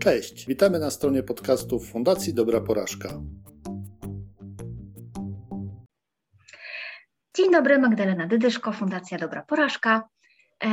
[0.00, 3.08] Cześć, witamy na stronie podcastów Fundacji Dobra Porażka.
[7.36, 10.08] Dzień dobry, Magdalena Dydyszko, Fundacja Dobra Porażka.
[10.64, 10.68] E,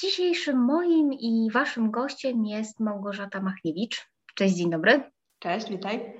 [0.00, 4.08] dzisiejszym moim i waszym gościem jest Małgorzata Machniewicz.
[4.34, 5.02] Cześć, dzień dobry.
[5.38, 6.12] Cześć, witaj.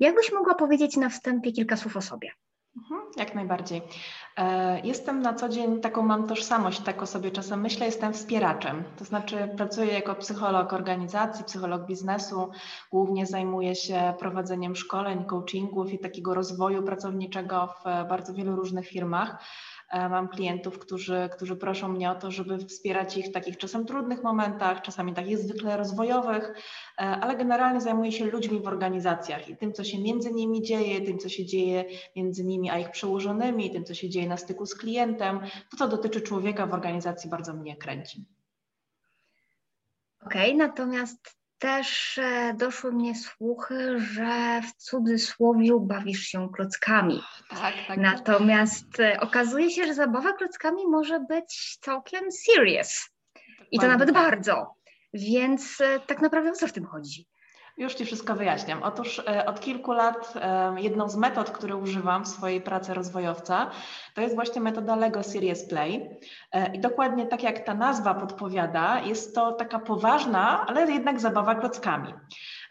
[0.00, 2.30] Jakbyś mogła powiedzieć na wstępie kilka słów o sobie?
[2.76, 3.82] Mhm, jak najbardziej.
[4.36, 8.84] E, jestem na co dzień, taką mam tożsamość, tak o sobie czasem myślę, jestem wspieraczem.
[8.98, 12.50] To znaczy pracuję jako psycholog organizacji, psycholog biznesu,
[12.90, 19.38] głównie zajmuję się prowadzeniem szkoleń, coachingów i takiego rozwoju pracowniczego w bardzo wielu różnych firmach.
[19.94, 23.86] E, mam klientów, którzy, którzy proszą mnie o to, żeby wspierać ich w takich czasem
[23.86, 26.52] trudnych momentach, czasami takich zwykle rozwojowych,
[26.98, 31.00] e, ale generalnie zajmuję się ludźmi w organizacjach i tym, co się między nimi dzieje,
[31.00, 31.84] tym, co się dzieje
[32.16, 35.40] między nimi a ich przełożonymi, tym, co się dzieje na styku z klientem.
[35.70, 38.24] To, co dotyczy człowieka w organizacji, bardzo mnie kręci.
[40.26, 47.22] Okej, okay, natomiast też e, doszły mnie słuchy, że w cudzysłowie bawisz się klockami.
[47.50, 47.98] Tak, tak.
[47.98, 49.22] Natomiast tak.
[49.22, 53.10] okazuje się, że zabawa klockami może być całkiem serious.
[53.70, 54.14] I to nawet tak.
[54.14, 54.74] bardzo.
[55.14, 57.26] Więc e, tak naprawdę o co w tym chodzi?
[57.76, 58.82] Już Ci wszystko wyjaśniam.
[58.82, 63.70] Otóż e, od kilku lat e, jedną z metod, które używam w swojej pracy rozwojowca,
[64.14, 66.18] to jest właśnie metoda Lego Serious Play.
[66.52, 71.54] E, I dokładnie tak jak ta nazwa podpowiada, jest to taka poważna, ale jednak zabawa
[71.54, 72.14] klockami.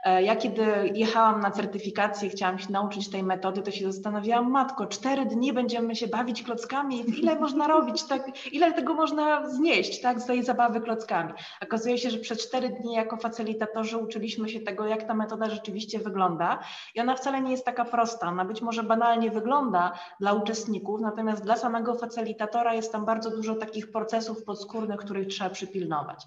[0.04, 4.86] E, ja kiedy jechałam na certyfikację, chciałam się nauczyć tej metody, to się zastanawiałam, matko,
[4.86, 10.22] cztery dni będziemy się bawić klockami, ile można robić, tak, ile tego można znieść, tak,
[10.22, 11.34] z tej zabawy klockami.
[11.62, 16.00] Okazuje się, że przez cztery dni jako facylitatorzy uczyliśmy się tego, jak ta metoda rzeczywiście
[16.00, 16.60] wygląda
[16.96, 18.28] i ona wcale nie jest taka prosta.
[18.28, 23.56] Ona być może banalnie wygląda dla uczestników, natomiast dla samego facylitatora jest tam bardzo dużo
[23.56, 26.26] takich procesów podskórnych, których trzeba przypilnować.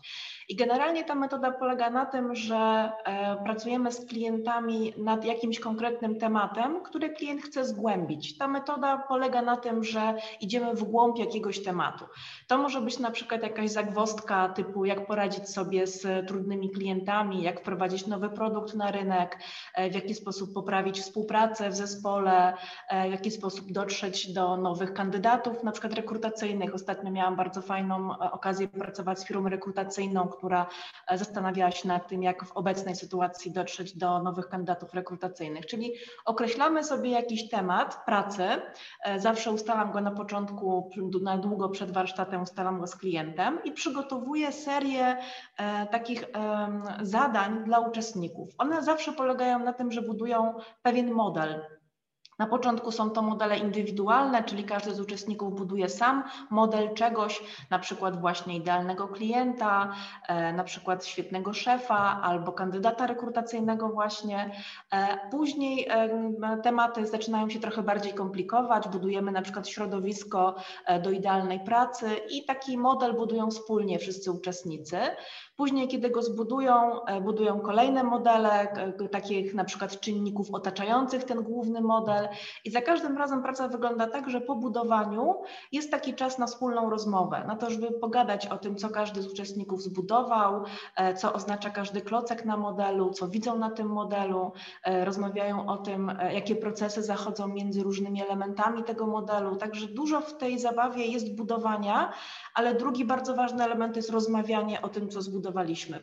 [0.49, 2.57] I generalnie ta metoda polega na tym, że
[3.05, 8.39] e, pracujemy z klientami nad jakimś konkretnym tematem, który klient chce zgłębić.
[8.39, 12.05] Ta metoda polega na tym, że idziemy w głąb jakiegoś tematu.
[12.47, 17.61] To może być na przykład jakaś zagwostka typu jak poradzić sobie z trudnymi klientami, jak
[17.61, 19.39] wprowadzić nowy produkt na rynek,
[19.75, 22.55] e, w jaki sposób poprawić współpracę w zespole,
[22.89, 26.75] e, w jaki sposób dotrzeć do nowych kandydatów, na przykład rekrutacyjnych.
[26.75, 30.67] Ostatnio miałam bardzo fajną okazję pracować z firmą rekrutacyjną, która
[31.09, 35.67] e, zastanawiała się nad tym, jak w obecnej sytuacji dotrzeć do nowych kandydatów rekrutacyjnych.
[35.67, 35.93] Czyli
[36.25, 38.45] określamy sobie jakiś temat pracy,
[39.05, 40.91] e, zawsze ustalam go na początku,
[41.23, 45.17] na długo przed warsztatem ustalam go z klientem i przygotowuję serię
[45.59, 46.25] e, takich
[47.03, 48.55] zadań dla uczestników.
[48.59, 51.75] One zawsze polegają na tym, że budują pewien model
[52.39, 57.79] na początku są to modele indywidualne, czyli każdy z uczestników buduje sam model czegoś, na
[57.79, 59.93] przykład właśnie idealnego klienta,
[60.29, 64.51] e, na przykład świetnego szefa albo kandydata rekrutacyjnego właśnie.
[64.93, 70.55] E, później e, tematy zaczynają się trochę bardziej komplikować, budujemy na przykład środowisko
[71.03, 74.99] do idealnej pracy i taki model budują wspólnie wszyscy uczestnicy.
[75.56, 78.69] Później, kiedy go zbudują, e, budują kolejne modele,
[79.11, 82.28] takich na przykład czynników otaczających ten główny model
[82.65, 85.34] i za każdym razem praca wygląda tak, że po budowaniu
[85.72, 89.27] jest taki czas na wspólną rozmowę, na to, żeby pogadać o tym, co każdy z
[89.27, 90.65] uczestników zbudował,
[90.97, 94.53] e, co oznacza każdy klocek na modelu, co widzą na tym modelu,
[94.84, 99.56] e, rozmawiają o tym, jakie procesy zachodzą między różnymi elementami tego modelu.
[99.56, 102.12] Także dużo w tej zabawie jest budowania,
[102.55, 105.46] ale drugi bardzo ważny element jest rozmawianie o tym, co zbudowano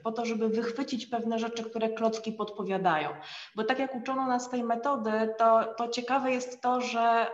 [0.04, 3.10] po to, żeby wychwycić pewne rzeczy, które klocki podpowiadają.
[3.56, 7.28] Bo tak jak uczono nas tej metody, to, to ciekawe jest to, że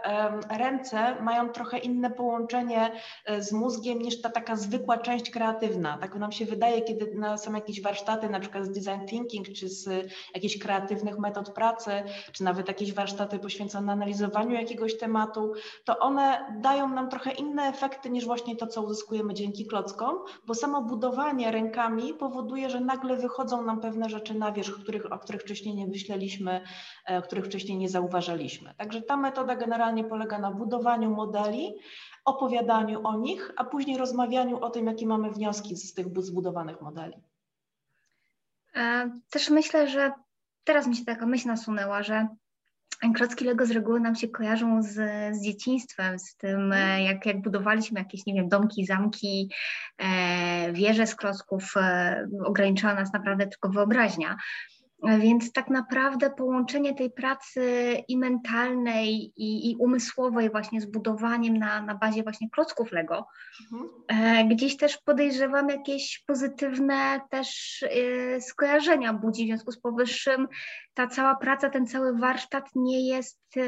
[0.57, 2.91] ręce mają trochę inne połączenie
[3.25, 5.97] e, z mózgiem niż ta taka zwykła część kreatywna.
[5.97, 10.11] Tak nam się wydaje, kiedy są jakieś warsztaty, na przykład z design thinking, czy z
[10.35, 11.91] jakichś kreatywnych metod pracy,
[12.31, 15.53] czy nawet jakieś warsztaty poświęcone analizowaniu jakiegoś tematu,
[15.85, 20.17] to one dają nam trochę inne efekty niż właśnie to, co uzyskujemy dzięki klockom,
[20.47, 25.19] bo samo budowanie rękami powoduje, że nagle wychodzą nam pewne rzeczy na wierzch, których, o
[25.19, 26.61] których wcześniej nie myśleliśmy,
[27.05, 28.73] e, których wcześniej nie zauważaliśmy.
[28.77, 31.73] Także ta metoda generalnie polega na budowaniu modeli,
[32.25, 37.23] opowiadaniu o nich, a później rozmawianiu o tym, jakie mamy wnioski z tych zbudowanych modeli.
[38.75, 40.11] E, też myślę, że
[40.63, 42.27] teraz mi się taka myśl nasunęła, że
[43.15, 44.93] Klocki Lego z reguły nam się kojarzą z,
[45.35, 49.49] z dzieciństwem, z tym, e, jak, jak budowaliśmy jakieś, nie wiem, domki, zamki,
[49.97, 54.37] e, wieże z klocków, e, ograniczała nas naprawdę tylko wyobraźnia.
[55.03, 57.63] Więc tak naprawdę połączenie tej pracy
[58.07, 63.27] i mentalnej, i, i umysłowej, właśnie z budowaniem na, na bazie właśnie klocków Lego,
[63.71, 63.89] mhm.
[64.07, 69.43] E, gdzieś też podejrzewam jakieś pozytywne też e, skojarzenia budzi.
[69.43, 70.47] W związku z powyższym
[70.93, 73.61] ta cała praca, ten cały warsztat nie jest e,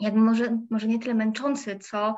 [0.00, 2.16] jakby może, może nie tyle męczący, co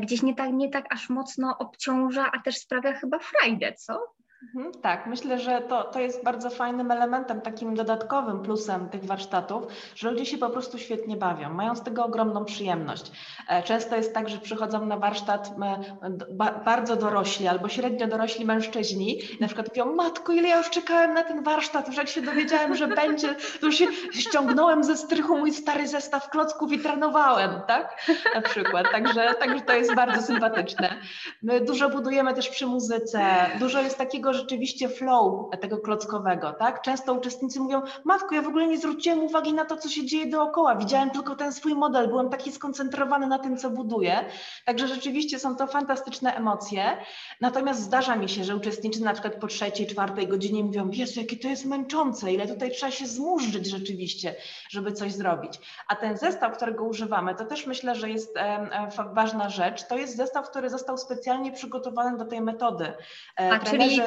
[0.00, 4.14] gdzieś nie tak, nie tak aż mocno obciąża, a też sprawia chyba frajdę, co?
[4.44, 9.64] Mhm, tak, myślę, że to, to jest bardzo fajnym elementem, takim dodatkowym plusem tych warsztatów,
[9.94, 13.12] że ludzie się po prostu świetnie bawią, mają z tego ogromną przyjemność.
[13.48, 15.50] E, często jest tak, że przychodzą na warsztat
[16.64, 21.22] bardzo dorośli albo średnio dorośli mężczyźni na przykład mówią, matko, ile ja już czekałem na
[21.22, 25.52] ten warsztat, już jak się dowiedziałem, że będzie, to już się ściągnąłem ze strychu mój
[25.52, 27.96] stary zestaw klocków i trenowałem, tak?
[28.34, 30.94] Na przykład, także, także to jest bardzo sympatyczne.
[31.42, 33.20] My dużo budujemy też przy muzyce,
[33.58, 36.82] dużo jest takiego rzeczywiście flow tego klockowego, tak?
[36.82, 40.26] Często uczestnicy mówią, matko, ja w ogóle nie zwróciłem uwagi na to, co się dzieje
[40.26, 44.24] dookoła, widziałem tylko ten swój model, byłem taki skoncentrowany na tym, co buduję,
[44.64, 46.96] także rzeczywiście są to fantastyczne emocje,
[47.40, 51.36] natomiast zdarza mi się, że uczestnicy na przykład po trzeciej, czwartej godzinie mówią, Jezu, jakie
[51.36, 54.34] to jest męczące, ile tutaj trzeba się zmurzyć rzeczywiście,
[54.70, 58.34] żeby coś zrobić, a ten zestaw, którego używamy, to też myślę, że jest
[59.12, 62.92] ważna rzecz, to jest zestaw, który został specjalnie przygotowany do tej metody.
[63.40, 64.00] E, a, czyli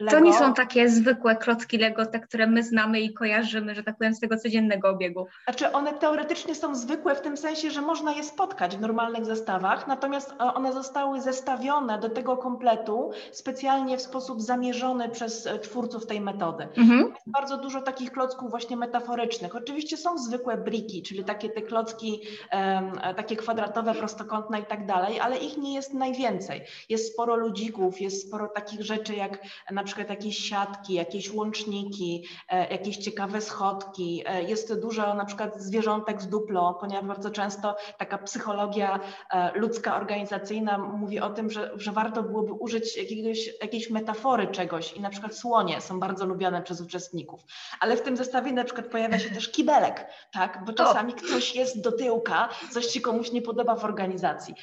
[0.00, 0.18] Lego.
[0.18, 3.96] To nie są takie zwykłe klocki Lego, te, które my znamy i kojarzymy, że tak
[3.96, 5.26] powiem, z tego codziennego obiegu.
[5.44, 9.86] Znaczy one teoretycznie są zwykłe w tym sensie, że można je spotkać w normalnych zestawach,
[9.86, 16.06] natomiast e, one zostały zestawione do tego kompletu specjalnie w sposób zamierzony przez e, twórców
[16.06, 16.68] tej metody.
[16.76, 17.00] Mhm.
[17.00, 19.56] Jest bardzo dużo takich klocków właśnie metaforycznych.
[19.56, 22.20] Oczywiście są zwykłe briki, czyli takie te klocki
[22.52, 26.62] um, takie kwadratowe, prostokątne i tak dalej, ale ich nie jest najwięcej.
[26.88, 29.38] Jest sporo ludzików, jest sporo takich rzeczy jak
[29.70, 34.22] na przykład jakieś siatki, jakieś łączniki, e, jakieś ciekawe schodki.
[34.26, 39.00] E, jest dużo na przykład zwierzątek z duplo, ponieważ bardzo często taka psychologia
[39.30, 44.92] e, ludzka, organizacyjna mówi o tym, że, że warto byłoby użyć jakiegoś, jakiejś metafory czegoś
[44.92, 47.40] i na przykład słonie są bardzo lubiane przez uczestników.
[47.80, 50.64] Ale w tym zestawie na przykład pojawia się też kibelek, tak?
[50.64, 54.54] bo czasami ktoś jest do tyłka, coś się komuś nie podoba w organizacji.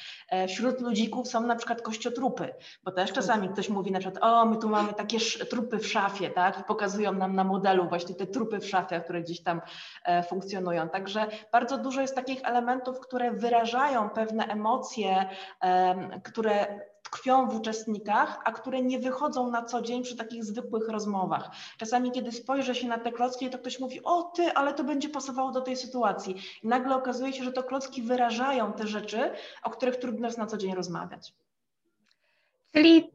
[0.48, 2.54] Wśród ludzików są na przykład kościotrupy,
[2.84, 6.30] bo też czasami ktoś mówi na przykład, o my tu mamy takie trupy w szafie,
[6.30, 6.60] tak?
[6.60, 9.60] I pokazują nam na modelu właśnie te trupy w szafie, które gdzieś tam
[10.04, 10.88] e, funkcjonują.
[10.88, 15.28] Także bardzo dużo jest takich elementów, które wyrażają pewne emocje,
[16.24, 21.50] które tkwią w uczestnikach, a które nie wychodzą na co dzień przy takich zwykłych rozmowach.
[21.78, 25.08] Czasami, kiedy spojrzę się na te klocki, to ktoś mówi, o ty, ale to będzie
[25.08, 26.36] pasowało do tej sytuacji.
[26.62, 29.30] I nagle okazuje się, że to klocki wyrażają te rzeczy,
[29.62, 31.34] o których trudno jest na co dzień rozmawiać.
[32.72, 33.10] Czyli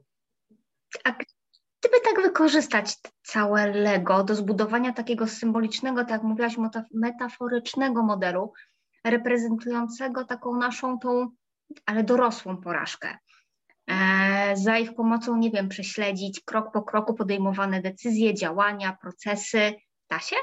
[1.85, 6.55] Gdyby tak wykorzystać całe Lego do zbudowania takiego symbolicznego, tak jak mówiłaś,
[6.93, 8.53] metaforycznego modelu,
[9.03, 11.29] reprezentującego taką naszą tą,
[11.85, 13.17] ale dorosłą porażkę.
[13.87, 19.73] E, za ich pomocą, nie wiem, prześledzić krok po kroku podejmowane decyzje, działania, procesy.
[20.09, 20.35] Da się?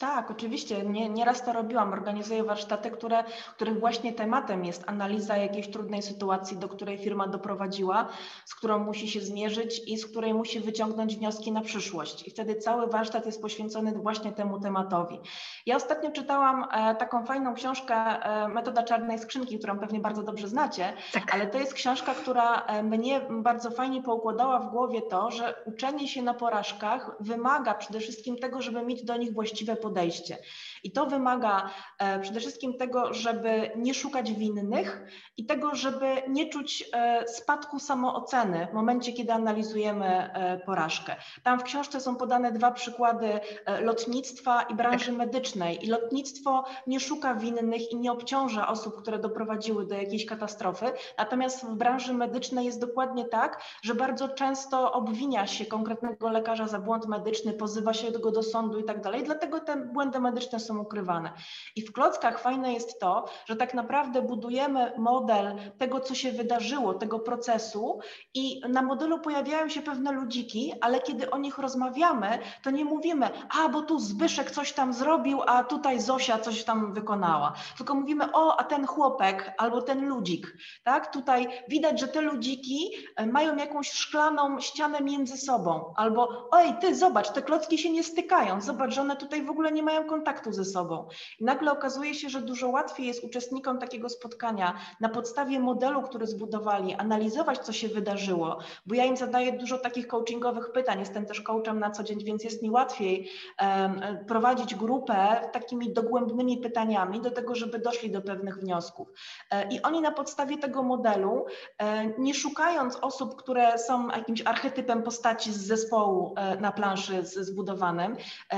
[0.00, 0.82] Tak, oczywiście.
[0.82, 1.92] Nie, nieraz to robiłam.
[1.92, 3.24] Organizuję warsztaty, które,
[3.56, 8.08] których właśnie tematem jest analiza jakiejś trudnej sytuacji, do której firma doprowadziła,
[8.44, 12.28] z którą musi się zmierzyć i z której musi wyciągnąć wnioski na przyszłość.
[12.28, 15.20] I wtedy cały warsztat jest poświęcony właśnie temu tematowi.
[15.66, 20.48] Ja ostatnio czytałam e, taką fajną książkę e, Metoda Czarnej Skrzynki, którą pewnie bardzo dobrze
[20.48, 21.34] znacie, tak.
[21.34, 26.08] ale to jest książka, która e, mnie bardzo fajnie poukładała w głowie to, że uczenie
[26.08, 30.38] się na porażkach wymaga przede wszystkim tego, żeby mieć do nich właściwe właściwe podejście.
[30.84, 35.00] I to wymaga e, przede wszystkim tego, żeby nie szukać winnych
[35.36, 41.16] i tego, żeby nie czuć e, spadku samooceny w momencie, kiedy analizujemy e, porażkę.
[41.42, 43.40] Tam w książce są podane dwa przykłady
[43.80, 45.84] lotnictwa i branży medycznej.
[45.84, 50.86] I lotnictwo nie szuka winnych i nie obciąża osób, które doprowadziły do jakiejś katastrofy.
[51.18, 56.78] Natomiast w branży medycznej jest dokładnie tak, że bardzo często obwinia się konkretnego lekarza za
[56.78, 59.22] błąd medyczny, pozywa się go do sądu i tak dalej.
[59.24, 61.32] Dlatego te błędy medyczne są ukrywane.
[61.76, 66.94] I w klockach fajne jest to, że tak naprawdę budujemy model tego, co się wydarzyło,
[66.94, 68.00] tego procesu
[68.34, 73.30] i na modelu pojawiają się pewne ludziki, ale kiedy o nich rozmawiamy, to nie mówimy,
[73.58, 77.52] a bo tu Zbyszek coś tam zrobił, a tutaj Zosia coś tam wykonała.
[77.76, 81.12] Tylko mówimy, o, a ten chłopek albo ten ludzik, tak?
[81.12, 86.94] Tutaj widać, że te ludziki e, mają jakąś szklaną ścianę między sobą, albo oj, ty
[86.94, 90.52] zobacz, te klocki się nie stykają, zobacz, że one tutaj w ogóle nie mają kontaktu
[90.52, 91.08] ze sobą.
[91.40, 96.26] I nagle okazuje się, że dużo łatwiej jest uczestnikom takiego spotkania na podstawie modelu, który
[96.26, 101.40] zbudowali, analizować, co się wydarzyło, bo ja im zadaję dużo takich coachingowych pytań, jestem też
[101.40, 103.30] coachem na co dzień, więc jest mi łatwiej
[103.60, 109.08] um, prowadzić grupę takimi dogłębnymi pytaniami do tego, żeby doszli do pewnych wniosków.
[109.50, 111.46] E, I oni na podstawie tego modelu,
[111.78, 118.16] e, nie szukając osób, które są jakimś archetypem postaci z zespołu e, na planszy zbudowanym,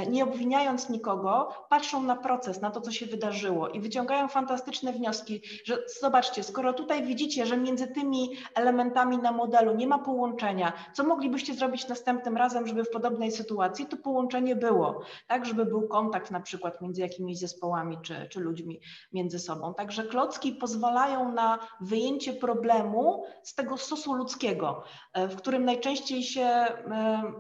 [0.09, 0.25] nie
[0.73, 5.79] obwiniając nikogo, patrzą na proces, na to, co się wydarzyło i wyciągają fantastyczne wnioski, że
[6.01, 11.55] zobaczcie, skoro tutaj widzicie, że między tymi elementami na modelu nie ma połączenia, co moglibyście
[11.55, 16.41] zrobić następnym razem, żeby w podobnej sytuacji to połączenie było, tak, żeby był kontakt na
[16.41, 18.81] przykład między jakimiś zespołami czy, czy ludźmi
[19.13, 19.75] między sobą.
[19.75, 26.43] Także klocki pozwalają na wyjęcie problemu z tego sosu ludzkiego, e, w którym najczęściej się
[26.43, 26.77] e,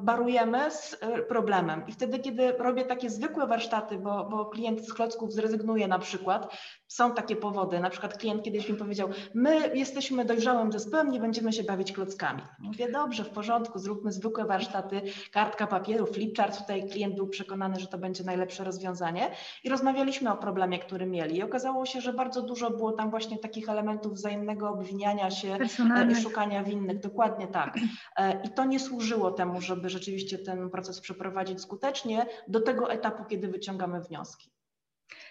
[0.01, 1.85] barujemy z e, problemem.
[1.89, 6.57] I wtedy, kiedy robię takie zwykłe warsztaty, bo, bo klient z klocków zrezygnuje na przykład,
[6.89, 7.81] są takie powody.
[7.81, 12.43] Na przykład klient kiedyś mi powiedział, my jesteśmy dojrzałym zespołem, nie będziemy się bawić klockami.
[12.59, 15.03] Mówię, dobrze, w porządku, zróbmy zwykłe warsztaty,
[15.33, 16.59] kartka papieru, flipchart.
[16.59, 19.31] Tutaj klient był przekonany, że to będzie najlepsze rozwiązanie
[19.65, 21.37] i rozmawialiśmy o problemie, który mieli.
[21.37, 25.59] I okazało się, że bardzo dużo było tam właśnie takich elementów wzajemnego obwiniania się
[25.97, 27.01] e, i szukania winnych.
[27.01, 27.79] Dokładnie tak.
[28.17, 33.12] E, I to nie służyło temu, żeby rzeczywiście ten proces przeprowadzić skutecznie do tego etapu,
[33.29, 34.53] kiedy wyciągamy wnioski.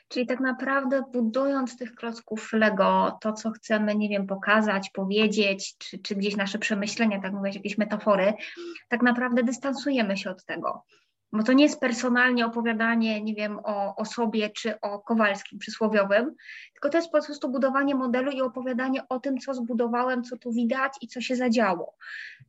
[0.07, 5.99] Czyli tak naprawdę budując tych klocków Lego, to co chcemy, nie wiem, pokazać, powiedzieć, czy,
[5.99, 8.33] czy gdzieś nasze przemyślenia, tak mówić, jakieś metafory,
[8.89, 10.83] tak naprawdę dystansujemy się od tego.
[11.33, 16.35] Bo to nie jest personalnie opowiadanie, nie wiem, o, o sobie czy o Kowalskim przysłowiowym,
[16.73, 20.51] tylko to jest po prostu budowanie modelu i opowiadanie o tym, co zbudowałem, co tu
[20.51, 21.95] widać i co się zadziało.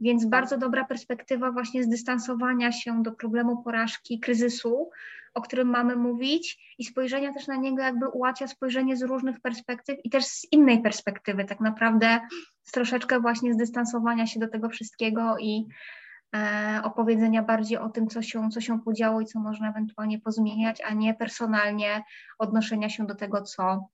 [0.01, 4.91] Więc bardzo dobra perspektywa właśnie zdystansowania się do problemu porażki, kryzysu,
[5.35, 9.97] o którym mamy mówić i spojrzenia też na niego jakby ułatwia spojrzenie z różnych perspektyw
[10.05, 12.21] i też z innej perspektywy, tak naprawdę
[12.63, 15.67] z troszeczkę właśnie zdystansowania się do tego wszystkiego i
[16.37, 20.81] e, opowiedzenia bardziej o tym, co się, co się podziało i co można ewentualnie pozmieniać,
[20.81, 22.03] a nie personalnie
[22.39, 23.89] odnoszenia się do tego, co,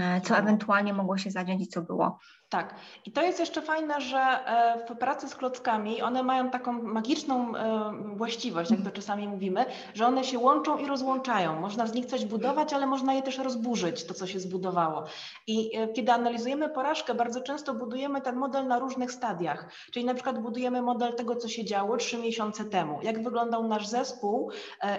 [0.00, 2.18] e, co ewentualnie mogło się zadziać i co było.
[2.50, 2.74] Tak.
[3.06, 7.56] I to jest jeszcze fajne, że e, w pracy z klockami one mają taką magiczną
[7.56, 9.64] e, właściwość, jak to czasami mówimy,
[9.94, 11.60] że one się łączą i rozłączają.
[11.60, 15.04] Można z nich coś budować, ale można je też rozburzyć, to co się zbudowało.
[15.46, 19.68] I e, kiedy analizujemy porażkę, bardzo często budujemy ten model na różnych stadiach.
[19.92, 23.86] Czyli na przykład budujemy model tego, co się działo trzy miesiące temu, jak wyglądał nasz
[23.86, 24.50] zespół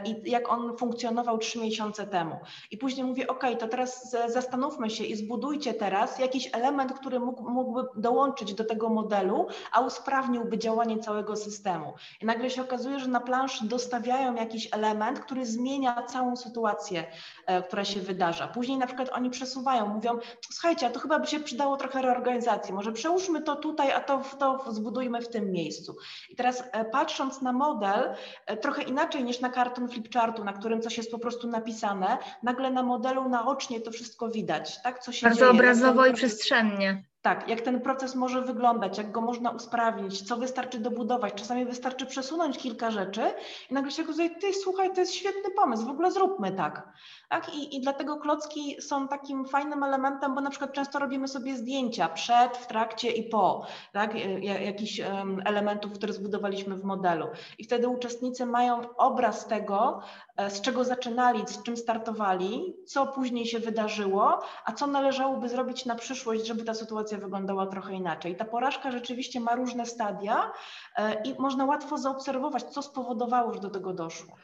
[0.05, 2.36] i jak on funkcjonował trzy miesiące temu.
[2.72, 7.40] I później mówię, OK, to teraz zastanówmy się i zbudujcie teraz jakiś element, który mógł
[7.50, 11.93] mógłby dołączyć do tego modelu, a usprawniłby działanie całego systemu.
[12.21, 17.03] I nagle się okazuje, że na planszy dostawiają jakiś element, który zmienia całą sytuację,
[17.45, 18.48] e, która się wydarza.
[18.48, 20.17] Później na przykład oni przesuwają, mówią,
[20.51, 24.21] słuchajcie, a to chyba by się przydało trochę reorganizacji, może przełóżmy to tutaj, a to,
[24.39, 25.95] to zbudujmy w tym miejscu.
[26.29, 30.81] I teraz e, patrząc na model, e, trochę inaczej niż na karton flipchartu, na którym
[30.81, 35.27] coś jest po prostu napisane, nagle na modelu naocznie to wszystko widać, tak, co się
[35.27, 35.51] Bardzo dzieje.
[35.51, 37.03] obrazowo i przestrzennie.
[37.21, 41.33] Tak, jak ten proces może wyglądać, jak go można usprawnić, co wystarczy dobudować.
[41.33, 43.21] Czasami wystarczy przesunąć kilka rzeczy
[43.69, 46.89] i nagle się okazuje, ty słuchaj, to jest świetny pomysł, w ogóle zróbmy tak.
[47.29, 47.55] tak?
[47.55, 52.09] I, I dlatego klocki są takim fajnym elementem, bo na przykład często robimy sobie zdjęcia
[52.09, 54.15] przed, w trakcie i po, tak?
[54.41, 57.27] jakichś um, elementów, które zbudowaliśmy w modelu.
[57.57, 60.01] I wtedy uczestnicy mają obraz tego,
[60.37, 65.85] e, z czego zaczynali, z czym startowali, co później się wydarzyło, a co należałoby zrobić
[65.85, 68.35] na przyszłość, żeby ta sytuacja sytuacja wyglądała trochę inaczej.
[68.35, 70.51] Ta porażka rzeczywiście ma różne stadia
[70.97, 74.35] e, i można łatwo zaobserwować, co spowodowało, że do tego doszło.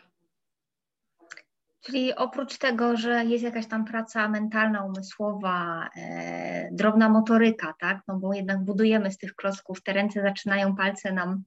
[1.82, 8.20] Czyli oprócz tego, że jest jakaś tam praca mentalna, umysłowa, e, drobna motoryka, tak, no
[8.20, 11.44] bo jednak budujemy z tych klocków, te ręce zaczynają palce nam,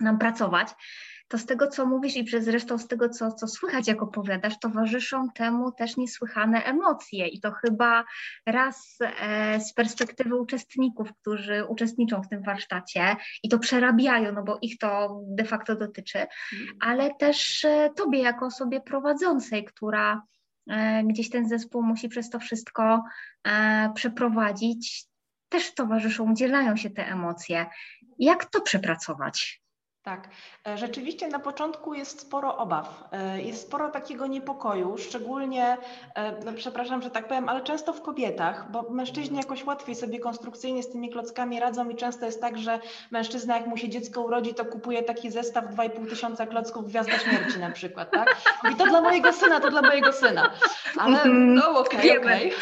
[0.00, 0.68] nam pracować,
[1.32, 4.58] to z tego, co mówisz i przez zresztą z tego, co, co słychać, jak opowiadasz,
[4.58, 7.28] towarzyszą temu też niesłychane emocje.
[7.28, 8.04] I to chyba
[8.46, 14.58] raz e, z perspektywy uczestników, którzy uczestniczą w tym warsztacie i to przerabiają, no bo
[14.62, 16.78] ich to de facto dotyczy, mhm.
[16.80, 20.22] ale też e, tobie jako osobie prowadzącej, która
[20.70, 23.04] e, gdzieś ten zespół musi przez to wszystko
[23.48, 25.06] e, przeprowadzić,
[25.48, 27.66] też towarzyszą, udzielają się te emocje.
[28.18, 29.61] Jak to przepracować?
[30.02, 30.28] Tak,
[30.68, 35.76] e, rzeczywiście na początku jest sporo obaw, e, jest sporo takiego niepokoju, szczególnie,
[36.14, 40.20] e, no przepraszam, że tak powiem, ale często w kobietach, bo mężczyźni jakoś łatwiej sobie
[40.20, 42.78] konstrukcyjnie z tymi klockami radzą i często jest tak, że
[43.10, 47.58] mężczyzna jak mu się dziecko urodzi, to kupuje taki zestaw 2,5 tysiąca klocków Gwiazda Śmierci
[47.58, 48.36] na przykład, tak?
[48.72, 50.50] I to dla mojego syna, to dla mojego syna.
[50.98, 51.54] Ale Mhm.
[51.54, 52.52] no okej, okej.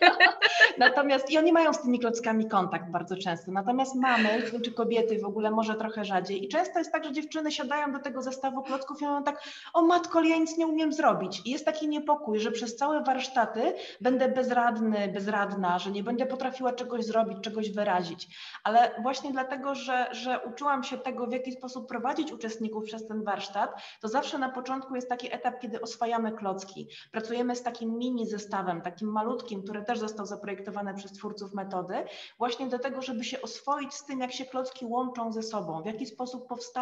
[0.78, 3.52] Natomiast i oni mają z tymi klockami kontakt bardzo często.
[3.52, 6.44] Natomiast mamy, czy kobiety w ogóle może trochę rzadziej.
[6.44, 9.42] I często jest tak, że dziewczyny siadają do tego zestawu klocków i mówią tak,
[9.74, 11.42] o matko, ja nic nie umiem zrobić.
[11.44, 16.72] I jest taki niepokój, że przez całe warsztaty będę bezradny, bezradna, że nie będę potrafiła
[16.72, 18.28] czegoś zrobić, czegoś wyrazić.
[18.64, 23.24] Ale właśnie dlatego, że, że uczyłam się tego, w jaki sposób prowadzić uczestników przez ten
[23.24, 26.88] warsztat, to zawsze na początku jest taki etap, kiedy oswajamy klocki.
[27.12, 31.94] Pracujemy z takim mini zestawem, takim malutkim, który też został zaprojektowany przez twórców metody,
[32.38, 35.86] właśnie do tego, żeby się oswoić z tym, jak się klocki łączą ze sobą, w
[35.86, 36.79] jaki sposób powstają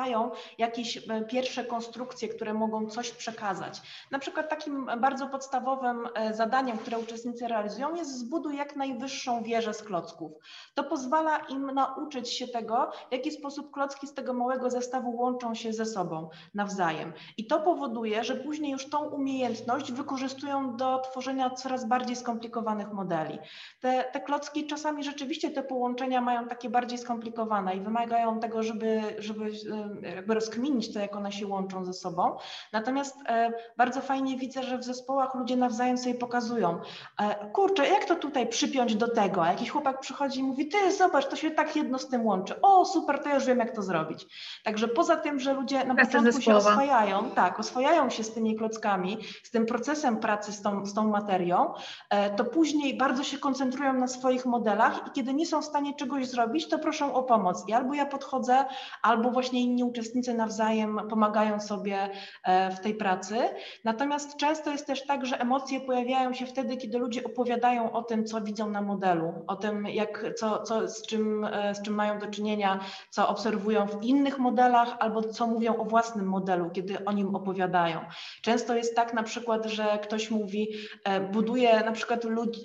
[0.59, 3.83] jakieś e, pierwsze konstrukcje, które mogą coś przekazać.
[4.11, 9.75] Na przykład takim bardzo podstawowym e, zadaniem, które uczestnicy realizują, jest zbuduj jak najwyższą wieżę
[9.75, 10.33] z klocków.
[10.75, 15.55] To pozwala im nauczyć się tego, w jaki sposób klocki z tego małego zestawu łączą
[15.55, 17.12] się ze sobą nawzajem.
[17.37, 23.38] I to powoduje, że później już tą umiejętność wykorzystują do tworzenia coraz bardziej skomplikowanych modeli.
[23.81, 29.00] Te, te klocki czasami rzeczywiście te połączenia mają takie bardziej skomplikowane i wymagają tego, żeby,
[29.19, 32.37] żeby e, jakby rozkminić to, jak one się łączą ze sobą.
[32.73, 36.80] Natomiast e, bardzo fajnie widzę, że w zespołach ludzie nawzajem sobie pokazują,
[37.21, 40.92] e, kurczę, jak to tutaj przypiąć do tego, a jakiś chłopak przychodzi i mówi, ty
[40.92, 43.75] zobacz, to się tak jedno z tym łączy, o super, to ja już wiem, jak
[43.75, 44.26] to zrobić.
[44.64, 46.71] Także poza tym, że ludzie na Praca początku się zespołowa.
[46.71, 51.09] oswajają, tak, oswajają się z tymi klockami, z tym procesem pracy z tą, z tą
[51.09, 51.75] materią,
[52.11, 55.95] e, to później bardzo się koncentrują na swoich modelach i kiedy nie są w stanie
[55.95, 57.64] czegoś zrobić, to proszą o pomoc.
[57.68, 58.64] I albo ja podchodzę,
[59.02, 62.11] albo właśnie inni uczestnicy nawzajem pomagają sobie
[62.44, 63.37] e, w tej pracy.
[63.85, 68.25] Natomiast często jest też tak, że emocje pojawiają się wtedy, kiedy ludzie opowiadają o tym,
[68.25, 72.18] co widzą na modelu, o tym, jak, co, co, z, czym, e, z czym mają
[72.18, 72.80] do czynienia,
[73.11, 78.00] co obserwują w innych modelach, albo co mówią o własnym modelu, kiedy o nim opowiadają.
[78.42, 80.68] Często jest tak na przykład, że ktoś mówi,
[81.04, 82.61] e, buduje na przykład ludzi,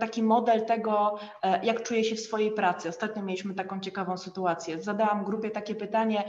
[0.00, 1.18] taki model tego,
[1.62, 2.88] jak czuje się w swojej pracy.
[2.88, 4.82] Ostatnio mieliśmy taką ciekawą sytuację.
[4.82, 6.24] Zadałam grupie takie pytanie,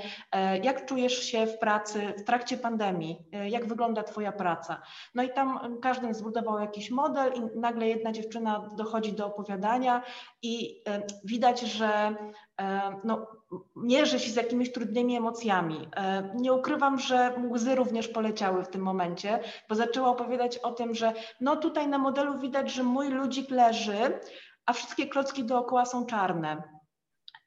[0.63, 3.17] jak czujesz się w pracy w trakcie pandemii?
[3.33, 4.81] E, Jak wygląda Twoja praca?
[5.15, 10.03] No i tam e, każdy zbudował jakiś model i nagle jedna dziewczyna dochodzi do opowiadania
[10.41, 12.15] i e, widać, że
[12.61, 13.27] e, no,
[13.75, 15.87] mierzy się z jakimiś trudnymi emocjami.
[15.95, 19.39] E, Nie ukrywam, że łzy również poleciały w tym momencie,
[19.69, 24.19] bo zaczęła opowiadać o tym, że no tutaj na modelu widać, że mój ludzik leży,
[24.65, 26.74] a wszystkie klocki dookoła są czarne.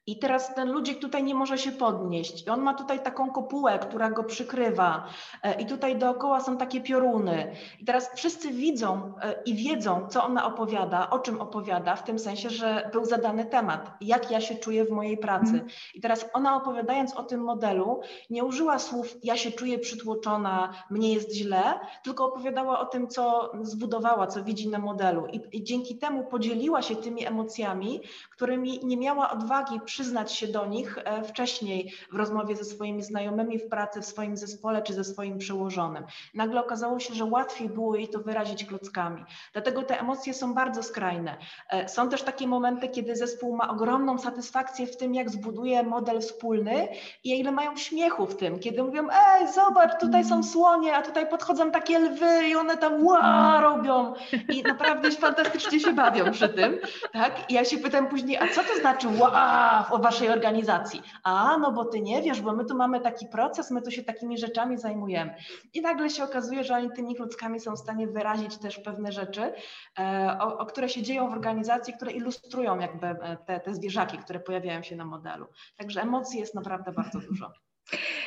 [0.09, 2.47] I teraz ten ludzik tutaj nie może się podnieść.
[2.47, 5.05] I on ma tutaj taką kopułę, która go przykrywa.
[5.43, 7.51] E, I tutaj dookoła są takie pioruny.
[7.79, 12.19] I teraz wszyscy widzą e, i wiedzą, co ona opowiada, o czym opowiada, w tym
[12.19, 15.65] sensie, że był zadany temat, jak ja się czuję w mojej pracy.
[15.95, 21.13] I teraz ona opowiadając o tym modelu, nie użyła słów ja się czuję przytłoczona, mnie
[21.13, 25.27] jest źle, tylko opowiadała o tym, co zbudowała, co widzi na modelu.
[25.27, 30.65] I, i dzięki temu podzieliła się tymi emocjami, którymi nie miała odwagi przyznać się do
[30.65, 35.03] nich e, wcześniej w rozmowie ze swoimi znajomymi w pracy, w swoim zespole czy ze
[35.03, 36.03] swoim przełożonym.
[36.33, 39.23] Nagle okazało się, że łatwiej było jej to wyrazić klockami.
[39.53, 41.37] Dlatego te emocje są bardzo skrajne.
[41.69, 46.21] E, Są też takie momenty, kiedy zespół ma ogromną satysfakcję w tym, jak zbuduje model
[46.21, 46.87] wspólny
[47.23, 51.29] i ile mają śmiechu w tym, kiedy mówią, ej, zobacz, tutaj są słonie, a tutaj
[51.29, 54.13] podchodzą takie lwy i one tam ła robią
[54.49, 56.77] i naprawdę fantastycznie się bawią przy tym,
[57.13, 57.31] tak?
[57.49, 61.01] I ja się pytam później, a co to znaczy ła o waszej organizacji?
[61.23, 64.03] A, no bo ty nie wiesz, bo my tu mamy taki proces, my tu się
[64.03, 65.35] takimi rzeczami zajmujemy.
[65.73, 69.53] I nagle się okazuje, że oni tymi klockami są w stanie wyrazić też pewne rzeczy,
[69.99, 74.17] e, o, o które się dzieją w organizacji, które ilustrują jakby e, te, te zwierzaki,
[74.17, 75.47] które pojawiają się na modelu.
[75.77, 77.51] Także emocji jest naprawdę bardzo dużo.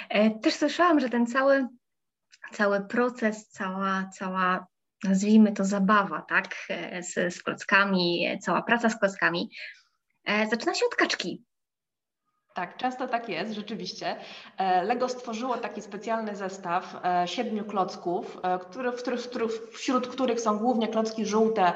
[0.08, 1.68] E, Też słyszałam, że ten cały,
[2.52, 4.66] cały proces, cała, cała,
[5.04, 6.54] nazwijmy to zabawa, tak,
[7.00, 9.50] z, z klockami, cała praca z klockami,
[10.50, 11.44] zaczyna się od kaczki.
[12.54, 14.16] Tak, często tak jest, rzeczywiście.
[14.58, 20.40] E, Lego stworzyło taki specjalny zestaw e, siedmiu klocków, e, który, w których, wśród których
[20.40, 21.72] są głównie klocki żółte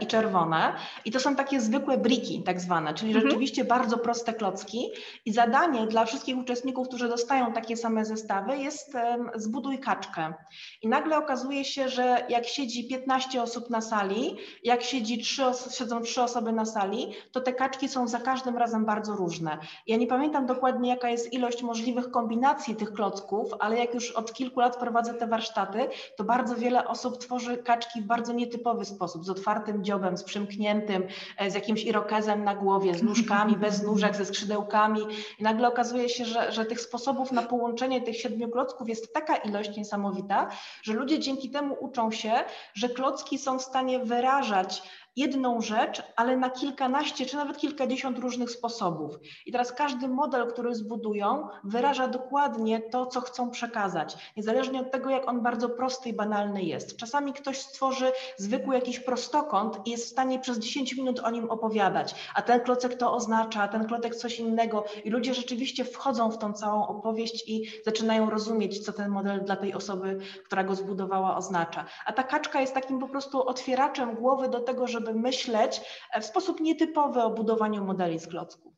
[0.00, 0.72] i czerwone.
[1.04, 3.26] I to są takie zwykłe briki, tak zwane, czyli Mhm.
[3.30, 4.90] rzeczywiście bardzo proste klocki.
[5.24, 8.96] I zadanie dla wszystkich uczestników, którzy dostają takie same zestawy, jest
[9.34, 10.34] zbuduj kaczkę.
[10.82, 15.74] I nagle okazuje się, że jak siedzi 15 osób na sali, jak siedzi trzy, os-
[15.78, 19.58] siedzą trzy osoby na sali, to te kaczki są za każdym razem bardzo różne.
[19.86, 24.10] Ja nie pamiętam, pamiętam dokładnie, jaka jest ilość możliwych kombinacji tych klocków, ale jak już
[24.10, 28.84] od kilku lat prowadzę te warsztaty, to bardzo wiele osób tworzy kaczki w bardzo nietypowy
[28.84, 33.82] sposób, z otwartym dziobem, z przymkniętym, e, z jakimś irokezem na głowie, z nóżkami, bez
[33.86, 35.00] nóżek, ze skrzydełkami.
[35.38, 39.36] I nagle okazuje się, że, że tych sposobów na połączenie tych siedmiu klocków jest taka
[39.36, 40.48] ilość niesamowita,
[40.82, 42.32] że ludzie dzięki temu uczą się,
[42.74, 44.82] że klocki są w stanie wyrażać
[45.18, 49.18] jedną rzecz, ale na kilkanaście czy nawet kilkadziesiąt różnych sposobów.
[49.46, 55.10] I teraz każdy model, który zbudują, wyraża dokładnie to, co chcą przekazać, niezależnie od tego,
[55.10, 56.96] jak on bardzo prosty i banalny jest.
[56.96, 61.50] Czasami ktoś stworzy zwykły jakiś prostokąt i jest w stanie przez 10 minut o nim
[61.50, 64.84] opowiadać, a ten klocek to oznacza, a ten klocek coś innego.
[65.04, 69.56] I ludzie rzeczywiście wchodzą w tą całą opowieść i zaczynają rozumieć, co ten model dla
[69.56, 71.84] tej osoby, która go zbudowała, oznacza.
[72.06, 75.80] A ta kaczka jest takim po prostu otwieraczem głowy do tego, żeby żeby myśleć
[76.20, 78.72] w sposób nietypowy o budowaniu modeli z klocków.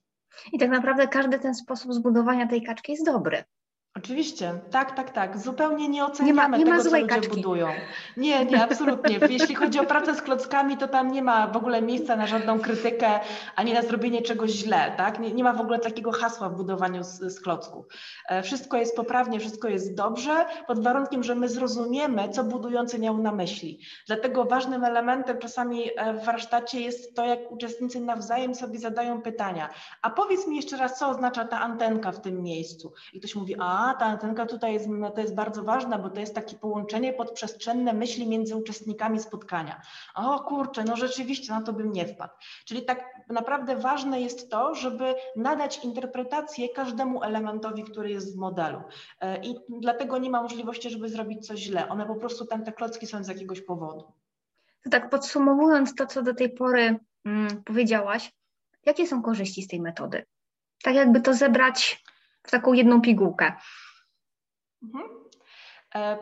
[0.53, 3.45] I tak naprawdę każdy ten sposób zbudowania tej kaczki jest dobry.
[4.05, 5.39] Oczywiście, tak, tak, tak.
[5.39, 7.37] Zupełnie nie oceniamy nie ma, nie tego, co ludzie kaczki.
[7.37, 7.69] budują.
[8.17, 9.19] Nie, nie, absolutnie.
[9.29, 12.61] Jeśli chodzi o pracę z klockami, to tam nie ma w ogóle miejsca na żadną
[12.61, 13.21] krytykę,
[13.57, 15.21] ani na zrobienie czegoś źle, tak?
[15.21, 17.87] Nie, nie ma w ogóle takiego hasła w budowaniu z, z klocków.
[18.29, 23.19] E, wszystko jest poprawnie, wszystko jest dobrze, pod warunkiem, że my zrozumiemy, co budujący miał
[23.19, 23.81] na myśli.
[24.07, 29.69] Dlatego ważnym elementem czasami e, w warsztacie jest to, jak uczestnicy nawzajem sobie zadają pytania.
[30.03, 32.93] A powiedz mi jeszcze raz, co oznacza ta antenka w tym miejscu?
[33.13, 36.21] I ktoś mówi, a ta antenka tutaj jest, no to jest bardzo ważna, bo to
[36.21, 39.83] jest takie połączenie podprzestrzenne myśli między uczestnikami spotkania.
[40.15, 42.33] O kurczę, no rzeczywiście, na to bym nie wpadł.
[42.65, 48.83] Czyli tak naprawdę ważne jest to, żeby nadać interpretację każdemu elementowi, który jest w modelu.
[49.21, 51.89] E, I dlatego nie ma możliwości, żeby zrobić coś źle.
[51.89, 54.13] One po prostu, tam te klocki są z jakiegoś powodu.
[54.85, 58.33] To tak podsumowując to, co do tej pory mm, powiedziałaś,
[58.87, 60.27] jakie są korzyści z tej metody?
[60.83, 62.05] Tak jakby to zebrać
[62.51, 63.53] w taką jedną pigułkę.
[64.83, 65.21] Mhm.
[65.95, 66.19] E,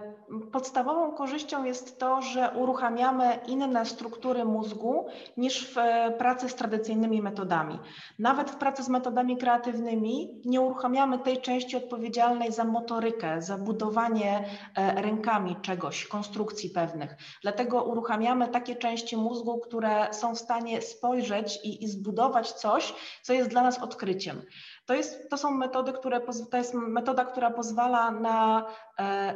[0.52, 7.22] podstawową korzyścią jest to, że uruchamiamy inne struktury mózgu niż w e, pracy z tradycyjnymi
[7.22, 7.78] metodami.
[8.18, 14.44] Nawet w pracy z metodami kreatywnymi nie uruchamiamy tej części odpowiedzialnej za motorykę, za budowanie
[14.76, 17.16] e, rękami czegoś, konstrukcji pewnych.
[17.42, 23.32] Dlatego uruchamiamy takie części mózgu, które są w stanie spojrzeć i, i zbudować coś, co
[23.32, 24.42] jest dla nas odkryciem.
[24.88, 26.20] To, jest, to są metody, które,
[26.50, 28.66] to jest metoda, która pozwala na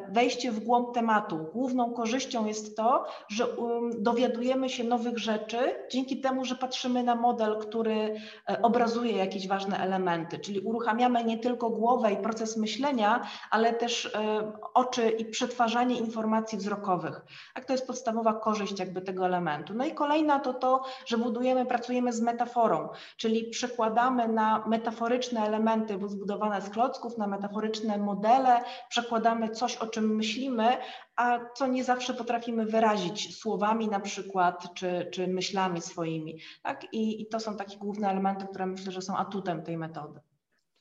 [0.08, 1.46] wejście w głąb tematu.
[1.52, 5.58] Główną korzyścią jest to, że um, dowiadujemy się nowych rzeczy
[5.90, 8.14] dzięki temu, że patrzymy na model, który
[8.50, 14.06] e, obrazuje jakieś ważne elementy, czyli uruchamiamy nie tylko głowę i proces myślenia, ale też
[14.06, 17.20] e, oczy i przetwarzanie informacji wzrokowych.
[17.54, 19.74] Tak, to jest podstawowa korzyść jakby tego elementu.
[19.74, 25.98] No i kolejna to to, że budujemy, pracujemy z metaforą, czyli przekładamy na metaforyczne elementy
[26.06, 30.76] zbudowane z klocków, na metaforyczne modele, przekładamy coś, o czym myślimy,
[31.16, 36.40] a co nie zawsze potrafimy wyrazić słowami na przykład, czy, czy myślami swoimi.
[36.62, 36.84] Tak?
[36.92, 40.20] I, I to są takie główne elementy, które myślę, że są atutem tej metody.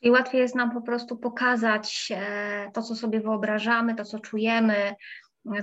[0.02, 4.96] I łatwiej jest nam po prostu pokazać e, to, co sobie wyobrażamy, to, co czujemy,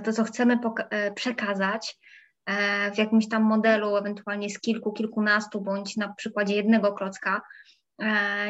[0.03, 1.99] to, co chcemy e, przekazać
[2.45, 7.41] e, w jakimś tam modelu, ewentualnie z kilku, kilkunastu, bądź na przykładzie jednego klocka,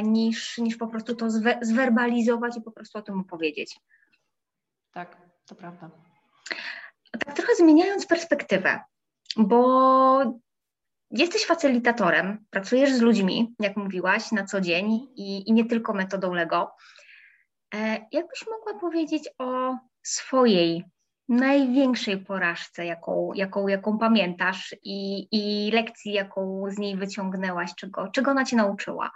[0.04, 3.80] niż, niż po prostu to zwe, zwerbalizować i po prostu o tym opowiedzieć.
[4.92, 5.90] Tak, to prawda.
[7.12, 8.80] Tak trochę zmieniając perspektywę,
[9.38, 10.40] bo
[11.12, 16.34] jesteś facylitatorem, pracujesz z ludźmi, jak mówiłaś, na co dzień i, i nie tylko metodą
[16.34, 16.72] Lego.
[17.76, 20.86] E, jakbyś mogła powiedzieć o swojej
[21.30, 28.32] największej porażce, jaką, jaką, jaką pamiętasz i, i lekcji, jaką z niej wyciągnęłaś, czego, czego
[28.32, 29.12] ona cię nauczyła?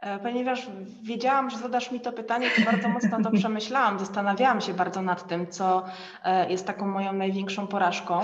[0.00, 0.66] E, ponieważ
[1.02, 5.28] wiedziałam, że zadasz mi to pytanie, to bardzo mocno to przemyślałam, zastanawiałam się bardzo nad
[5.28, 5.84] tym, co
[6.24, 8.20] e, jest taką moją największą porażką.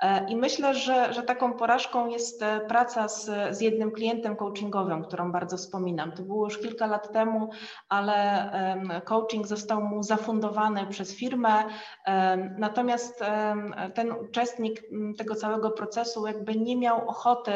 [0.00, 5.32] E, I myślę, że, że taką porażką jest praca z, z jednym klientem coachingowym, którą
[5.32, 6.12] bardzo wspominam.
[6.12, 7.50] To było już kilka lat temu,
[7.88, 8.16] ale
[9.04, 11.64] coaching został mu zafundowany przez firmę,
[12.58, 13.24] natomiast
[13.94, 14.82] ten uczestnik
[15.18, 17.52] tego całego procesu jakby nie miał ochoty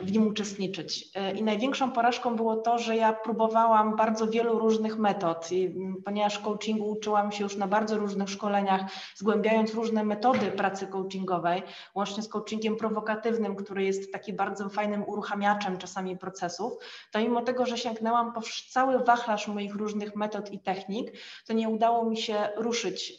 [0.00, 1.08] w nim uczestniczyć.
[1.36, 6.38] I największą porażką było to, to, że ja próbowałam bardzo wielu różnych metod, I, ponieważ
[6.38, 8.80] coachingu uczyłam się już na bardzo różnych szkoleniach,
[9.14, 11.62] zgłębiając różne metody pracy coachingowej,
[11.94, 16.72] łącznie z coachingiem prowokatywnym, który jest taki bardzo fajnym uruchamiaczem czasami procesów,
[17.10, 21.12] to mimo tego, że sięgnęłam po cały wachlarz moich różnych metod i technik,
[21.46, 23.18] to nie udało mi się ruszyć,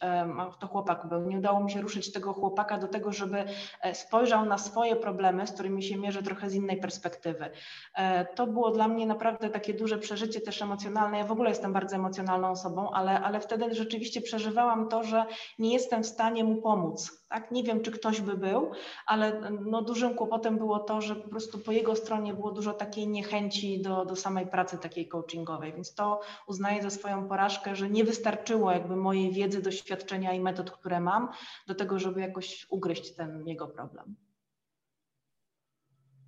[0.59, 3.43] to chłopak był, nie udało mi się ruszyć tego chłopaka do tego, żeby
[3.81, 7.49] e, spojrzał na swoje problemy, z którymi się mierzę trochę z innej perspektywy.
[7.95, 11.17] E, to było dla mnie naprawdę naprawdę takie duże przeżycie też emocjonalne.
[11.17, 15.25] Ja w ogóle jestem bardzo emocjonalną osobą, ale, ale wtedy rzeczywiście przeżywałam to, że
[15.59, 17.25] nie jestem w stanie mu pomóc.
[17.29, 17.51] Tak?
[17.51, 18.71] Nie wiem, czy ktoś by był,
[19.05, 23.07] ale no, dużym kłopotem było to, że po prostu po jego stronie było dużo takiej
[23.07, 28.03] niechęci do, do samej pracy takiej coachingowej, więc to uznaję za swoją porażkę, że nie
[28.03, 31.29] wystarczyło jakby mojej wiedzy, doświadczenia i metod, które mam,
[31.67, 34.15] do tego, żeby jakoś ugryźć ten jego problem.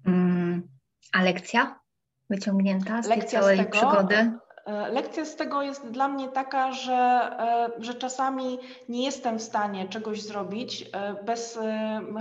[0.05, 0.67] Mm,
[1.13, 1.82] a lekcja
[2.29, 4.31] wyciągnięta z lekcja tej całej z tego, przygody?
[4.65, 9.41] E, lekcja z tego jest dla mnie taka, że, e, że czasami nie jestem w
[9.41, 11.59] stanie czegoś zrobić e, bez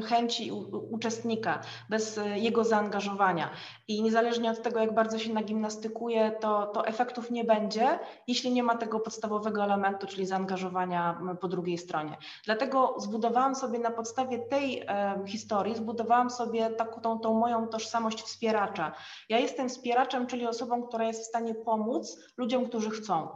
[0.08, 0.52] chęci
[0.90, 3.50] uczestnika, bez jego zaangażowania.
[3.88, 8.62] I niezależnie od tego, jak bardzo się nagimnastykuje, to, to efektów nie będzie, jeśli nie
[8.62, 12.16] ma tego podstawowego elementu, czyli zaangażowania po drugiej stronie.
[12.44, 14.86] Dlatego zbudowałam sobie na podstawie tej
[15.26, 18.92] historii, zbudowałam sobie taką, tą, tą moją tożsamość wspieracza.
[19.28, 23.28] Ja jestem wspieraczem, czyli osobą, która jest w stanie pomóc ludziom, którzy chcą.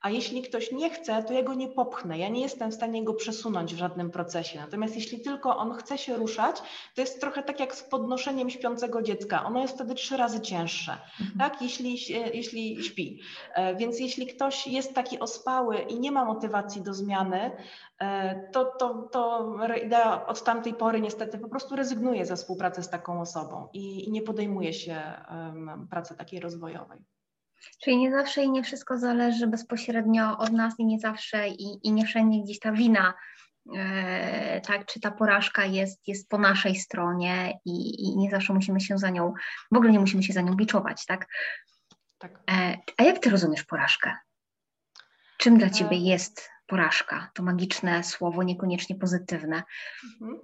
[0.00, 2.18] A jeśli ktoś nie chce, to ja go nie popchnę.
[2.18, 4.58] Ja nie jestem w stanie go przesunąć w żadnym procesie.
[4.58, 6.56] Natomiast jeśli tylko on chce się ruszać,
[6.94, 9.44] to jest trochę tak jak z podnoszeniem śpiącego dziecka.
[9.44, 11.38] Ono jest wtedy trzy razy cięższe, mhm.
[11.38, 11.62] tak?
[11.62, 11.96] Jeśli,
[12.34, 13.20] jeśli śpi.
[13.54, 17.50] E, więc jeśli ktoś jest taki ospały i nie ma motywacji do zmiany,
[17.98, 22.88] e, to, to, to idea od tamtej pory niestety po prostu rezygnuje ze współpracy z
[22.88, 27.13] taką osobą i, i nie podejmuje się um, pracy takiej rozwojowej.
[27.82, 31.92] Czyli nie zawsze i nie wszystko zależy bezpośrednio od nas i nie zawsze i, i
[31.92, 33.14] nie wszędzie gdzieś ta wina,
[33.76, 38.80] e, tak, czy ta porażka jest, jest po naszej stronie i, i, nie zawsze musimy
[38.80, 39.32] się za nią,
[39.72, 41.26] w ogóle nie musimy się za nią biczować, tak?
[42.18, 42.40] tak.
[42.50, 44.16] E, a jak ty rozumiesz porażkę?
[45.38, 46.00] Czym dla ciebie e.
[46.00, 47.30] jest porażka?
[47.34, 49.62] To magiczne słowo, niekoniecznie pozytywne.
[50.20, 50.40] Mhm.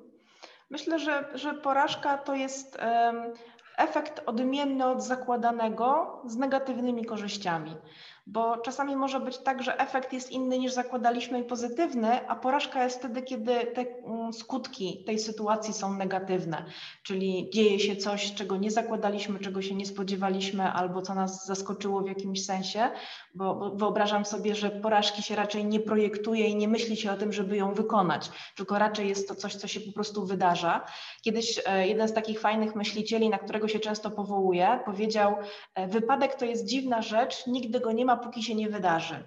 [0.71, 3.33] Myślę, że, że porażka to jest um,
[3.81, 7.77] efekt odmienny od zakładanego z negatywnymi korzyściami
[8.27, 12.85] bo czasami może być tak, że efekt jest inny niż zakładaliśmy i pozytywny, a porażka
[12.85, 16.65] jest wtedy, kiedy te mm, skutki tej sytuacji są negatywne,
[17.03, 22.01] czyli dzieje się coś, czego nie zakładaliśmy, czego się nie spodziewaliśmy, albo co nas zaskoczyło
[22.01, 22.91] w jakimś sensie,
[23.35, 27.33] bo, wyobrażam sobie, że porażki się raczej nie projektuje i nie myśli się o tym,
[27.33, 30.85] żeby ją wykonać, tylko raczej jest to coś, co się po prostu wydarza.
[31.23, 35.37] Kiedyś e, jeden z takich fajnych myślicieli, na którego się często powołuję, powiedział:
[35.75, 39.25] e, Wypadek to jest dziwna rzecz, nigdy go nie ma, póki się nie wydarzy.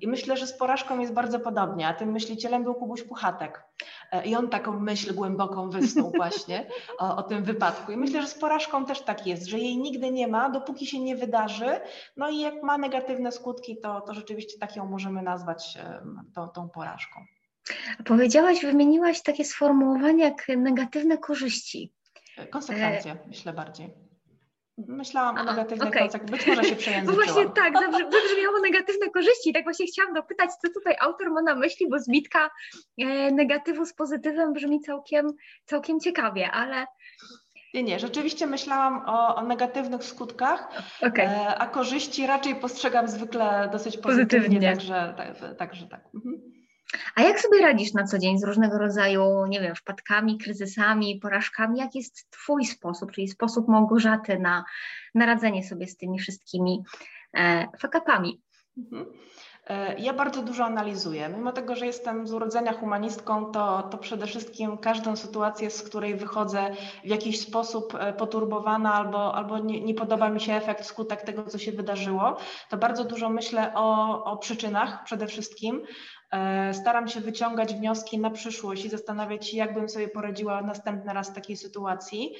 [0.00, 3.64] I myślę, że z porażką jest bardzo podobnie, a tym myślicielem był Kubuś Puchatek.
[4.12, 6.66] E, I on taką myśl głęboką wysnuł właśnie
[6.98, 7.92] o, o, tym wypadku.
[7.92, 11.00] I myślę, że z porażką też tak jest, że jej nigdy nie ma, dopóki się
[11.00, 11.80] nie wydarzy.
[12.16, 15.78] No i jak ma negatywne skutki, to, to rzeczywiście tak ją możemy nazwać
[16.34, 17.20] tą, tą porażką.
[18.04, 21.92] Powiedziałaś, wymieniłaś takie sformułowanie jak negatywne korzyści.
[22.50, 23.28] Konsekwencje, e...
[23.28, 24.09] myślę bardziej.
[24.88, 26.02] Myślałam o negatywnych okay.
[26.02, 27.18] konsekwencjach, być może się przejęzyczyłam.
[27.18, 29.52] No właśnie tak, zabrzmiało negatywne korzyści.
[29.52, 32.50] Tak właśnie chciałam dopytać, co tutaj autor ma na myśli, bo zbitka
[32.98, 35.26] e, negatywu z pozytywem brzmi całkiem,
[35.64, 36.86] całkiem ciekawie, ale...
[37.74, 40.68] Nie, nie, rzeczywiście myślałam o, o negatywnych skutkach,
[41.02, 41.26] okay.
[41.26, 44.70] e, a korzyści raczej postrzegam zwykle dosyć pozytywnie, pozytywnie.
[44.70, 46.00] także, tak, także tak.
[46.14, 46.59] Mhm.
[47.14, 51.78] A jak sobie radzisz na co dzień z różnego rodzaju, nie wiem, wpadkami, kryzysami, porażkami?
[51.78, 54.64] Jak jest Twój sposób, czyli sposób Małgorzaty na,
[55.14, 56.82] na radzenie sobie z tymi wszystkimi
[57.34, 58.40] e, fakapami?
[58.76, 59.06] Mhm.
[59.66, 61.28] E, ja bardzo dużo analizuję.
[61.28, 66.16] Mimo tego, że jestem z urodzenia humanistką, to, to przede wszystkim każdą sytuację, z której
[66.16, 66.70] wychodzę
[67.04, 71.44] w jakiś sposób e, poturbowana albo, albo nie, nie podoba mi się efekt, skutek tego,
[71.44, 72.36] co się wydarzyło,
[72.68, 75.82] to bardzo dużo myślę o, o przyczynach przede wszystkim,
[76.72, 81.30] staram się wyciągać wnioski na przyszłość i zastanawiać się, jak bym sobie poradziła następny raz
[81.30, 82.34] w takiej sytuacji.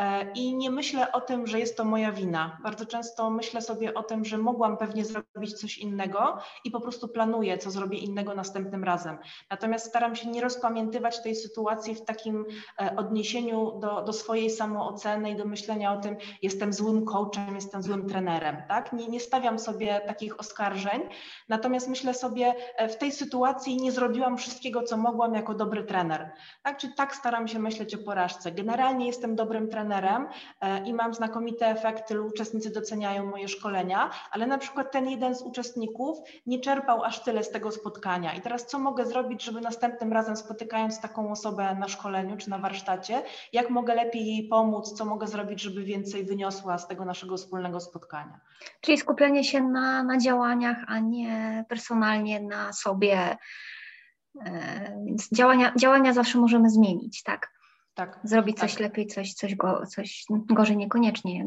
[0.00, 2.58] E, I nie myślę o tym, że jest to moja wina.
[2.62, 7.08] Bardzo często myślę sobie o tym, że mogłam pewnie zrobić coś innego i po prostu
[7.08, 9.18] planuję, co zrobię innego następnym razem.
[9.50, 12.44] Natomiast staram się nie rozpamiętywać tej sytuacji w takim
[12.80, 17.82] e, odniesieniu do, do swojej samooceny i do myślenia o tym, jestem złym coachem, jestem
[17.82, 18.56] złym trenerem.
[18.68, 18.92] Tak?
[18.92, 21.02] Nie, nie stawiam sobie takich oskarżeń,
[21.48, 23.35] natomiast myślę sobie, e, w tej sytuacji
[23.80, 26.30] nie zrobiłam wszystkiego, co mogłam jako dobry trener.
[26.62, 26.76] Tak?
[26.76, 28.52] Czy tak staram się myśleć o porażce.
[28.52, 30.28] Generalnie jestem dobrym trenerem, trenerem
[30.60, 35.42] e, i mam znakomite efekty, uczestnicy doceniają moje szkolenia, ale na przykład ten jeden z
[35.42, 38.34] uczestników nie czerpał aż tyle z tego spotkania.
[38.34, 42.58] I teraz co mogę zrobić, żeby następnym razem spotykając taką osobę na szkoleniu czy na
[42.58, 43.22] warsztacie,
[43.52, 47.80] jak mogę lepiej jej pomóc, co mogę zrobić, żeby więcej wyniosła z tego naszego wspólnego
[47.80, 48.40] spotkania.
[48.80, 53.25] Czyli skupianie się na, na działaniach, a nie personalnie na sobie.
[54.44, 57.56] E, więc działania, działania zawsze możemy zmienić, tak?
[57.96, 58.20] tak.
[58.24, 58.80] Zrobić coś tak.
[58.80, 61.44] lepiej, coś, coś, go, coś gorzej niekoniecznie,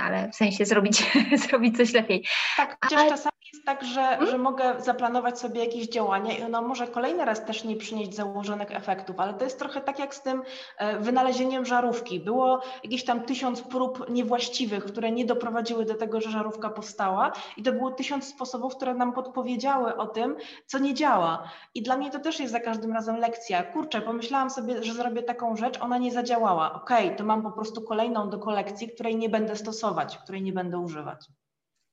[0.00, 1.12] ale w sensie zrobić,
[1.48, 2.24] zrobić coś lepiej.
[2.56, 4.26] Tak, chociaż czasami jest tak, że, hmm?
[4.26, 8.70] że mogę zaplanować sobie jakieś działania i ono może kolejny raz też nie przynieść założonych
[8.76, 10.42] efektów, ale to jest trochę tak jak z tym
[10.78, 12.20] e, wynalezieniem żarówki.
[12.20, 17.62] Było jakieś tam tysiąc prób niewłaściwych, które nie doprowadziły do tego, że żarówka powstała i
[17.62, 21.50] to było tysiąc sposobów, które nam podpowiedziały o tym, co nie działa.
[21.74, 23.62] I dla mnie to też jest za każdym razem lekcja.
[23.62, 26.72] Kurczę, pomyślałam sobie, że zrobię taką rzecz, ona nie zadziałała.
[26.72, 30.52] Okej, okay, to mam po prostu kolejną do kolekcji, której nie będę stosować, której nie
[30.52, 31.26] będę używać.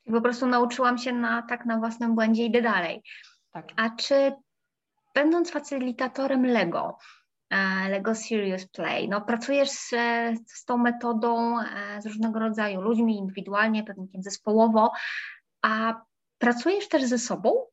[0.08, 3.04] I po prostu nauczyłam się na tak na własnym błędzie i idę dalej.
[3.52, 3.66] Tak.
[3.76, 4.34] A czy
[5.16, 6.98] będąc facylitatorem Lego,
[7.50, 9.10] e, Lego Serious Play.
[9.10, 9.90] No, pracujesz z,
[10.48, 14.92] z tą metodą e, z różnego rodzaju ludźmi, indywidualnie, pewnikiem zespołowo,
[15.62, 16.02] a
[16.38, 17.66] pracujesz też ze sobą?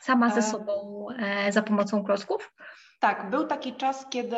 [0.00, 2.52] Sama ze sobą e, za pomocą klocków?
[3.02, 4.36] Tak, był taki czas, kiedy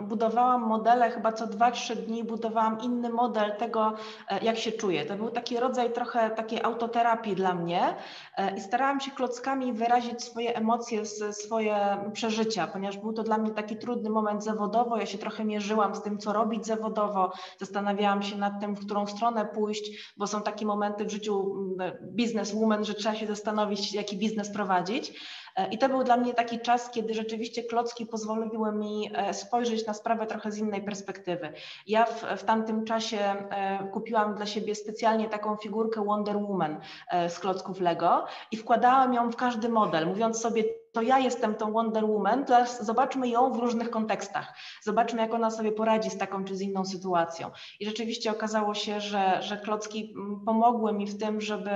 [0.00, 3.92] budowałam modele, chyba co 2-3 dni budowałam inny model tego,
[4.28, 5.04] e, jak się czuję.
[5.04, 7.94] To był taki rodzaj trochę takiej autoterapii dla mnie
[8.36, 13.50] e, i starałam się klockami wyrazić swoje emocje, swoje przeżycia, ponieważ był to dla mnie
[13.50, 14.96] taki trudny moment zawodowo.
[14.96, 19.06] Ja się trochę mierzyłam z tym, co robić zawodowo, zastanawiałam się nad tym, w którą
[19.06, 21.54] stronę pójść, bo są takie momenty w życiu
[22.02, 25.12] bizneswoman, że trzeba się zastanowić, jaki biznes prowadzić.
[25.56, 29.86] E, I to był dla mnie taki czas, kiedy rzeczywiście klocki pozwoliły mi e, spojrzeć
[29.86, 31.52] na sprawę trochę z innej perspektywy.
[31.86, 36.80] Ja w, w tamtym czasie e, kupiłam dla siebie specjalnie taką figurkę Wonder Woman
[37.28, 41.72] z klocków Lego i wkładałam ją w każdy model, mówiąc sobie, to ja jestem tą
[41.72, 44.54] Wonder Woman, teraz zobaczmy ją w różnych kontekstach.
[44.82, 47.50] Zobaczmy, jak ona sobie poradzi z taką czy z inną sytuacją.
[47.80, 51.70] I rzeczywiście okazało się, że, że klocki mm, pomogły mi w tym, żeby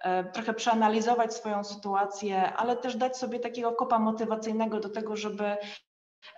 [0.00, 5.56] e, trochę przeanalizować swoją sytuację, ale też dać sobie takiego kopa motywacyjnego do tego, żeby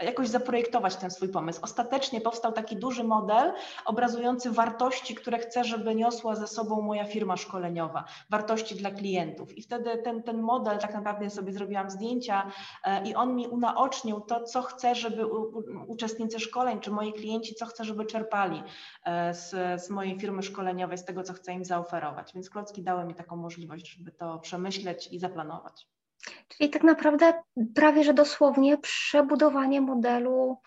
[0.00, 1.60] jakoś zaprojektować ten swój pomysł.
[1.62, 3.52] Ostatecznie powstał taki duży model
[3.84, 9.58] obrazujący wartości, które chcę, żeby niosła ze sobą moja firma szkoleniowa, wartości dla klientów.
[9.58, 12.50] I wtedy ten, ten model, tak naprawdę sobie zrobiłam zdjęcia
[12.84, 15.26] e, i on mi unaocznił to, co chcę, żeby
[15.86, 18.62] uczestnicy szkoleń czy moi klienci, co chcę, żeby czerpali
[19.04, 19.50] e, z,
[19.84, 22.32] z mojej firmy szkoleniowej, z tego, co chcę im zaoferować.
[22.34, 25.99] Więc klocki dały mi taką możliwość, żeby to przemyśleć i zaplanować.
[26.48, 27.32] Czyli tak naprawdę
[27.74, 30.58] prawie że dosłownie przebudowanie modelu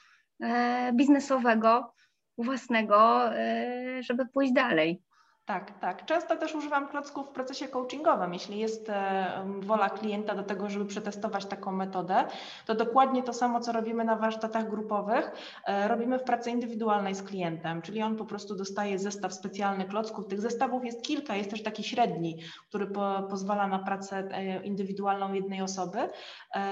[0.44, 1.94] e, biznesowego
[2.38, 5.04] własnego, e, żeby pójść dalej.
[5.46, 6.06] Tak, tak.
[6.06, 8.34] Często też używam klocków w procesie coachingowym.
[8.34, 12.24] Jeśli jest e, wola klienta do tego, żeby przetestować taką metodę,
[12.66, 15.32] to dokładnie to samo, co robimy na warsztatach grupowych,
[15.66, 20.28] e, robimy w pracy indywidualnej z klientem, czyli on po prostu dostaje zestaw specjalnych klocków.
[20.28, 22.38] Tych zestawów jest kilka, jest też taki średni,
[22.70, 26.10] który po, pozwala na pracę e, indywidualną jednej osoby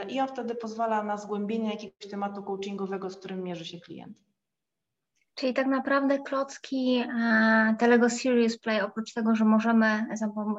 [0.09, 4.30] i on wtedy pozwala na zgłębienie jakiegoś tematu coachingowego, z którym mierzy się klient.
[5.35, 10.05] Czyli tak naprawdę klocki e, Telego Serious Play, oprócz tego, że możemy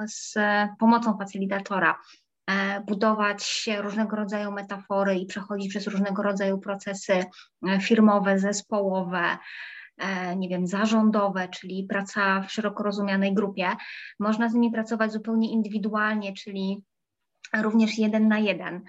[0.07, 0.35] z
[0.79, 1.99] pomocą facylitatora
[2.47, 7.25] e, budować różnego rodzaju metafory i przechodzić przez różnego rodzaju procesy
[7.69, 9.39] e, firmowe, zespołowe,
[10.37, 13.69] nie wiem, zarządowe, czyli praca w szeroko rozumianej grupie.
[14.19, 16.83] Można z nimi pracować zupełnie indywidualnie, czyli
[17.63, 18.83] również jeden na jeden.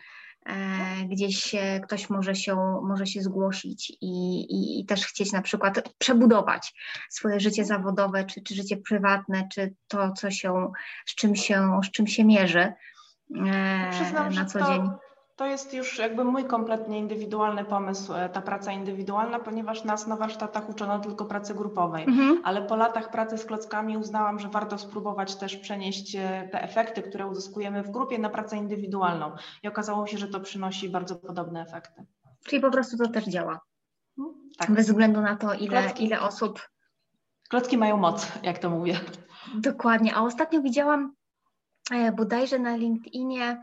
[0.45, 5.93] E, gdzieś ktoś może się, może się zgłosić i, i, i, też chcieć na przykład
[5.97, 6.73] przebudować
[7.10, 10.71] swoje życie zawodowe, czy, czy życie prywatne, czy to, co się,
[11.06, 12.73] z czym się, z czym się mierzy
[13.45, 14.89] e, Przyznam, na co to, dzień
[15.36, 20.15] to jest już jakby mój kompletnie indywidualny pomysł, e, ta praca indywidualna, ponieważ nas na
[20.15, 22.41] warsztatach uczono tylko pracy grupowej, mhm.
[22.43, 27.02] ale po latach pracy z klockami uznałam, że warto spróbować też przenieść e, te efekty,
[27.02, 29.32] które uzyskujemy w grupie na pracę indywidualną
[29.63, 32.06] i okazało się, że to przynosi bardzo podobne efekty.
[32.43, 33.60] Czyli po prostu to też działa.
[34.17, 34.50] Mhm.
[34.58, 34.72] Tak.
[34.72, 36.69] Bez względu na to, ile, klocki, ile osób.
[37.50, 39.00] Klocki mają moc, jak to mówię.
[39.56, 40.15] Dokładnie.
[40.15, 41.13] A ostatnio widziałam
[41.91, 43.62] e, bodajże na LinkedInie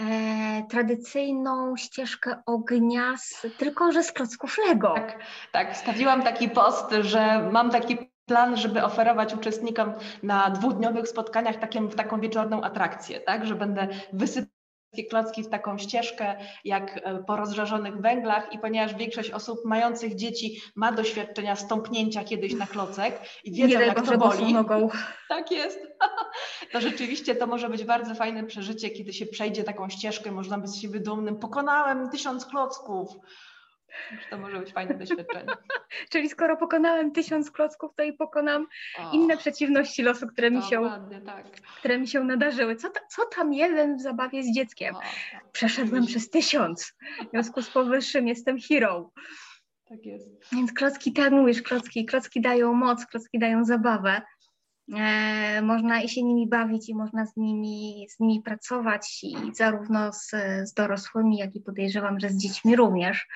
[0.00, 4.94] e, tradycyjną ścieżkę ognia, z, tylko że z klocków Lego.
[4.94, 5.18] Tak,
[5.52, 11.88] tak, stawiłam taki post, że mam taki plan, żeby oferować uczestnikom na dwudniowych spotkaniach takim,
[11.88, 14.53] taką wieczorną atrakcję, tak, że będę wysypać
[15.02, 20.60] klocki w taką ścieżkę, jak e, po rozżarzonych węglach i ponieważ większość osób mających dzieci
[20.74, 24.54] ma doświadczenia stąpnięcia kiedyś na klocek i wiedzą, jak to boli.
[24.54, 24.88] Nogą.
[25.28, 25.78] Tak jest.
[26.72, 30.70] To rzeczywiście to może być bardzo fajne przeżycie, kiedy się przejdzie taką ścieżkę, można być
[30.70, 31.38] z siebie dumnym.
[31.38, 33.08] Pokonałem tysiąc klocków.
[34.30, 35.52] To może być fajne doświadczenie.
[36.10, 38.66] Czyli skoro pokonałem tysiąc klocków, to i pokonam
[38.98, 40.90] o, inne przeciwności losu, które mi, się,
[41.26, 41.50] tak.
[41.78, 42.76] które mi się nadarzyły.
[42.76, 44.96] Co, ta, co tam jeden w zabawie z dzieckiem?
[44.96, 45.00] O,
[45.52, 46.94] Przeszedłem przez tysiąc.
[47.26, 49.10] W związku z powyższym jestem hero.
[49.88, 50.28] Tak jest.
[50.52, 54.22] Więc klocki, tak mówisz, klocki, klocki dają moc, klocki dają zabawę.
[54.92, 60.12] E, można i się nimi bawić i można z nimi, z nimi pracować i zarówno
[60.12, 60.30] z,
[60.64, 63.28] z dorosłymi, jak i podejrzewam, że z dziećmi również.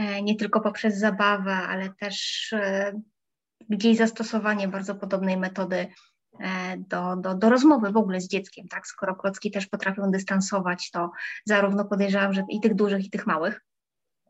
[0.00, 2.92] E, nie tylko poprzez zabawę, ale też e,
[3.68, 5.86] gdzieś zastosowanie bardzo podobnej metody
[6.40, 8.86] e, do, do, do rozmowy w ogóle z dzieckiem, tak?
[8.86, 11.10] Skoro klocki też potrafią dystansować, to
[11.44, 13.64] zarówno podejrzewam, że i tych dużych, i tych małych.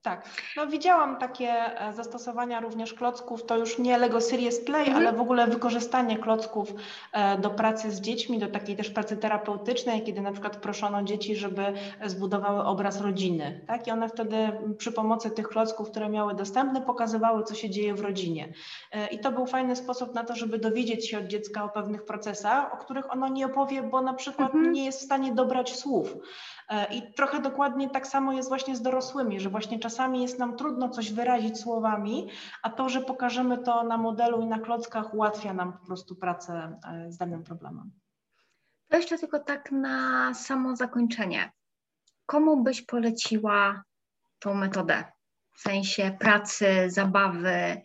[0.02, 4.96] Tak, no widziałam takie e, zastosowania również klocków, to już nie Lego Serious Play, mhm.
[4.96, 6.74] ale w ogóle wykorzystanie klocków
[7.12, 11.36] e, do pracy z dziećmi, do takiej też pracy terapeutycznej, kiedy na przykład proszono dzieci,
[11.36, 11.72] żeby
[12.06, 13.86] zbudowały obraz rodziny, tak?
[13.86, 14.36] I one wtedy
[14.78, 18.52] przy pomocy tych klocków, które miały dostępne, pokazywały, co się dzieje w rodzinie.
[18.92, 22.04] E, I to był fajny sposób na to, żeby dowiedzieć się od dziecka o pewnych
[22.04, 24.72] procesach, o których ono nie opowie, bo na przykład mhm.
[24.72, 26.16] nie jest w stanie dobrać słów.
[26.90, 30.88] I trochę dokładnie tak samo jest właśnie z dorosłymi, że właśnie czasami jest nam trudno
[30.88, 32.28] coś wyrazić słowami,
[32.62, 36.78] a to, że pokażemy to na modelu i na klockach, ułatwia nam po prostu pracę
[36.86, 37.90] e, z danym problemem.
[38.88, 41.52] To jeszcze tylko tak na samo zakończenie.
[42.26, 43.82] Komu byś poleciła
[44.38, 45.04] tą metodę?
[45.52, 47.82] W sensie pracy, zabawy,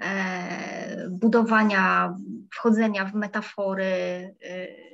[0.00, 2.16] e, budowania,
[2.54, 3.84] wchodzenia w metafory,
[4.42, 4.93] e,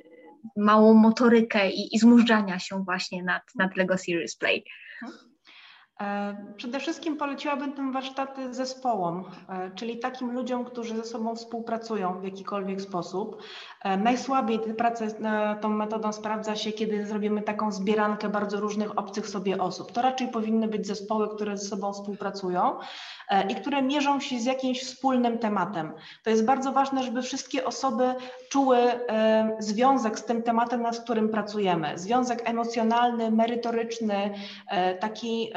[0.57, 4.63] małą motorykę i, i zmużdżania się właśnie nad, nad Lego Series Play.
[6.01, 12.19] E, przede wszystkim poleciłabym tym warsztaty zespołom, e, czyli takim ludziom, którzy ze sobą współpracują
[12.19, 13.43] w jakikolwiek sposób.
[13.83, 15.07] E, najsłabiej pracę
[15.61, 19.91] tą metodą sprawdza się, kiedy zrobimy taką zbierankę bardzo różnych obcych sobie osób.
[19.91, 22.79] To raczej powinny być zespoły, które ze sobą współpracują
[23.49, 25.93] i które mierzą się z jakimś wspólnym tematem.
[26.23, 28.13] To jest bardzo ważne, żeby wszystkie osoby
[28.49, 28.77] czuły
[29.59, 31.99] związek z tym tematem, nad którym pracujemy.
[31.99, 34.33] Związek emocjonalny, merytoryczny,
[34.99, 35.51] taki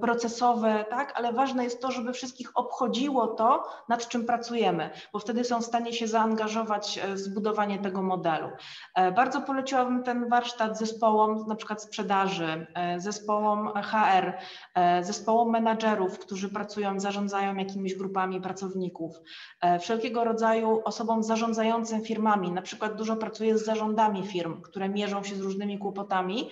[0.00, 5.44] procesowe, tak, ale ważne jest to, żeby wszystkich obchodziło to, nad czym pracujemy, bo wtedy
[5.44, 8.48] są w stanie się zaangażować e, w zbudowanie tego modelu.
[8.94, 12.66] E, bardzo poleciłabym ten warsztat zespołom na przykład sprzedaży,
[12.96, 14.32] zespołom HR,
[15.02, 19.20] zespołom menadżerów, którzy pracują, zarządzają jakimiś grupami pracowników,
[19.80, 25.36] wszelkiego rodzaju osobom zarządzającym firmami, na przykład dużo pracuję z zarządami firm, które mierzą się
[25.36, 26.50] z różnymi kłopotami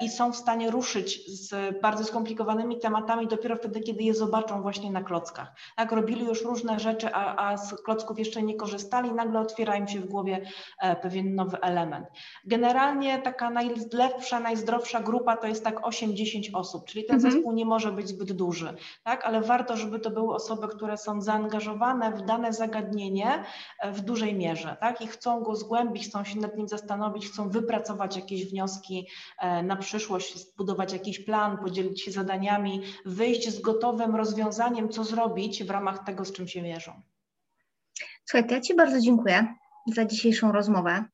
[0.00, 4.62] i są w stanie ruszyć z bardzo skomplikowanym skomplikowanymi tematami dopiero wtedy, kiedy je zobaczą
[4.62, 5.52] właśnie na klockach.
[5.76, 9.88] Tak, robili już różne rzeczy, a, a z klocków jeszcze nie korzystali, nagle otwiera im
[9.88, 10.46] się w głowie
[10.78, 12.06] e, pewien nowy element.
[12.44, 17.32] Generalnie taka najlepsza, najzdrowsza grupa to jest tak 8-10 osób, czyli ten mhm.
[17.32, 18.74] zespół nie może być zbyt duży,
[19.04, 23.44] tak, ale warto, żeby to były osoby, które są zaangażowane w dane zagadnienie
[23.78, 27.48] e, w dużej mierze, tak, i chcą go zgłębić, chcą się nad nim zastanowić, chcą
[27.48, 29.06] wypracować jakieś wnioski
[29.38, 35.04] e, na przyszłość, zbudować jakiś plan, podzielić się zadaniami, zadaniami, wyjść z gotowym rozwiązaniem, co
[35.04, 37.02] zrobić w ramach tego, z czym się mierzą.
[38.24, 39.54] Słuchaj, ja Ci bardzo dziękuję
[39.86, 41.04] za dzisiejszą rozmowę.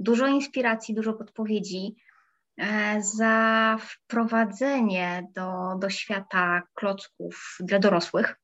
[0.00, 1.96] Dużo inspiracji, dużo podpowiedzi,
[2.58, 8.36] e, za wprowadzenie do, do świata klocków dla dorosłych.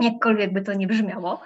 [0.00, 1.42] Jakkolwiek by to nie brzmiało.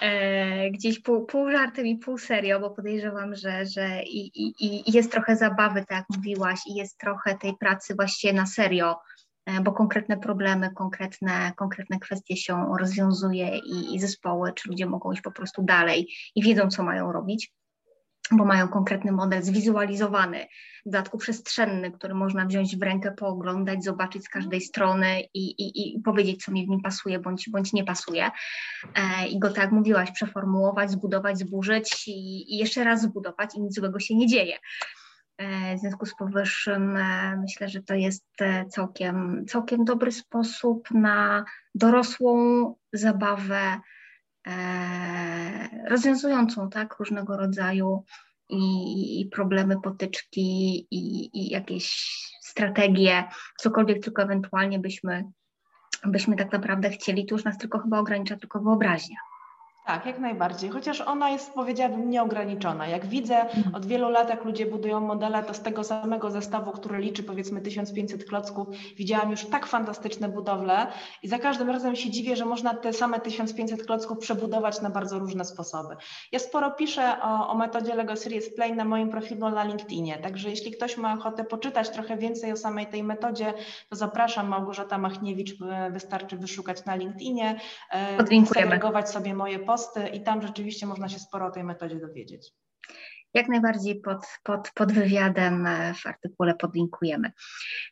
[0.00, 4.92] E, gdzieś pół, pół żartem i pół serio, bo podejrzewam, że, że i, i, i
[4.92, 8.96] jest trochę zabawy, tak jak mówiłaś, i jest trochę tej pracy właściwie na serio
[9.62, 15.22] bo konkretne problemy, konkretne, konkretne kwestie się rozwiązuje i, i zespoły, czy ludzie mogą iść
[15.22, 17.52] po prostu dalej i wiedzą, co mają robić
[18.32, 20.46] bo mają konkretny model zwizualizowany,
[20.86, 25.96] w dodatku przestrzenny, który można wziąć w rękę, pooglądać, zobaczyć z każdej strony i, i,
[25.96, 28.30] i powiedzieć, co mi w nim pasuje bądź, bądź nie pasuje.
[28.94, 33.60] E, I go, tak jak mówiłaś, przeformułować, zbudować, zburzyć i, i jeszcze raz zbudować i
[33.60, 34.58] nic złego się nie dzieje.
[35.38, 40.90] E, w związku z powyższym e, myślę, że to jest e, całkiem, całkiem dobry sposób
[40.90, 43.80] na dorosłą zabawę
[45.88, 48.04] rozwiązującą tak, różnego rodzaju
[48.50, 51.94] i, i problemy, potyczki i, i jakieś
[52.40, 53.24] strategie,
[53.58, 55.24] cokolwiek tylko ewentualnie byśmy,
[56.04, 59.16] byśmy tak naprawdę chcieli, to już nas tylko chyba ogranicza tylko wyobraźnia.
[59.84, 62.86] Tak, jak najbardziej, chociaż ona jest, powiedziałabym, nieograniczona.
[62.86, 63.74] Jak widzę mhm.
[63.74, 67.60] od wielu lat, jak ludzie budują modele, to z tego samego zestawu, który liczy powiedzmy
[67.60, 70.86] 1500 klocków, widziałam już tak fantastyczne budowle
[71.22, 75.18] i za każdym razem się dziwię, że można te same 1500 klocków przebudować na bardzo
[75.18, 75.96] różne sposoby.
[76.32, 80.50] Ja sporo piszę o, o metodzie LEGO Series Play na moim profilu na LinkedInie, także
[80.50, 83.54] jeśli ktoś ma ochotę poczytać trochę więcej o samej tej metodzie,
[83.90, 85.54] to zapraszam, Małgorzata Machniewicz,
[85.90, 87.60] wystarczy wyszukać na LinkedInie,
[87.92, 89.73] e, segregować sobie moje posty
[90.12, 92.52] i tam rzeczywiście można się sporo o tej metodzie dowiedzieć.
[93.34, 95.68] jak najbardziej pod, pod, pod wywiadem
[96.02, 97.32] w artykule podlinkujemy.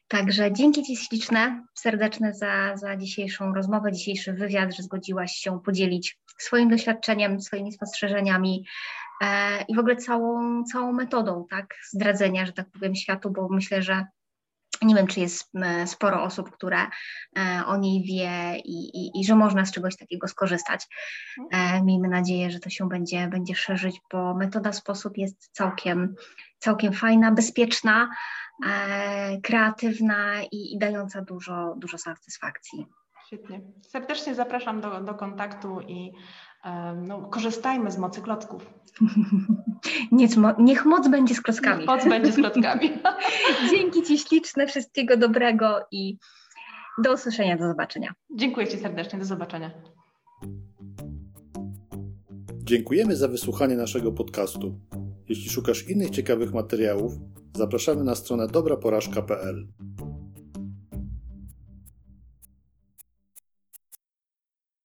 [0.09, 6.19] Także dzięki Ci śliczne, serdeczne za, za dzisiejszą rozmowę, dzisiejszy wywiad, że zgodziłaś się podzielić
[6.39, 8.67] swoim doświadczeniem, swoimi spostrzeżeniami
[9.23, 13.83] e, i w ogóle całą, całą metodą tak, zdradzenia, że tak powiem, światu, bo myślę,
[13.83, 14.07] że
[14.85, 15.53] nie wiem, czy jest
[15.87, 16.79] sporo osób, które
[17.39, 20.89] e, o niej wie i, i, i, że można z czegoś takiego skorzystać.
[21.51, 26.15] E, miejmy nadzieję, że to się będzie, będzie szerzyć, bo metoda, sposób jest całkiem,
[26.59, 28.11] całkiem fajna, bezpieczna,
[28.67, 32.87] e, kreatywna i, i dająca dużo, dużo satysfakcji.
[33.27, 33.61] Świetnie.
[33.83, 36.13] Serdecznie zapraszam do, do kontaktu i
[37.07, 38.67] no, korzystajmy z mocy klocków.
[40.13, 41.79] Niech, niech moc będzie z klockami.
[41.79, 42.93] Niech moc będzie z klockami.
[43.71, 46.19] Dzięki Ci śliczne, wszystkiego dobrego i
[46.99, 48.15] do usłyszenia, do zobaczenia.
[48.35, 49.71] Dziękuję Ci serdecznie, do zobaczenia.
[52.65, 54.81] Dziękujemy za wysłuchanie naszego podcastu.
[55.29, 57.13] Jeśli szukasz innych ciekawych materiałów,
[57.57, 59.69] zapraszamy na stronę dobraporażka.pl.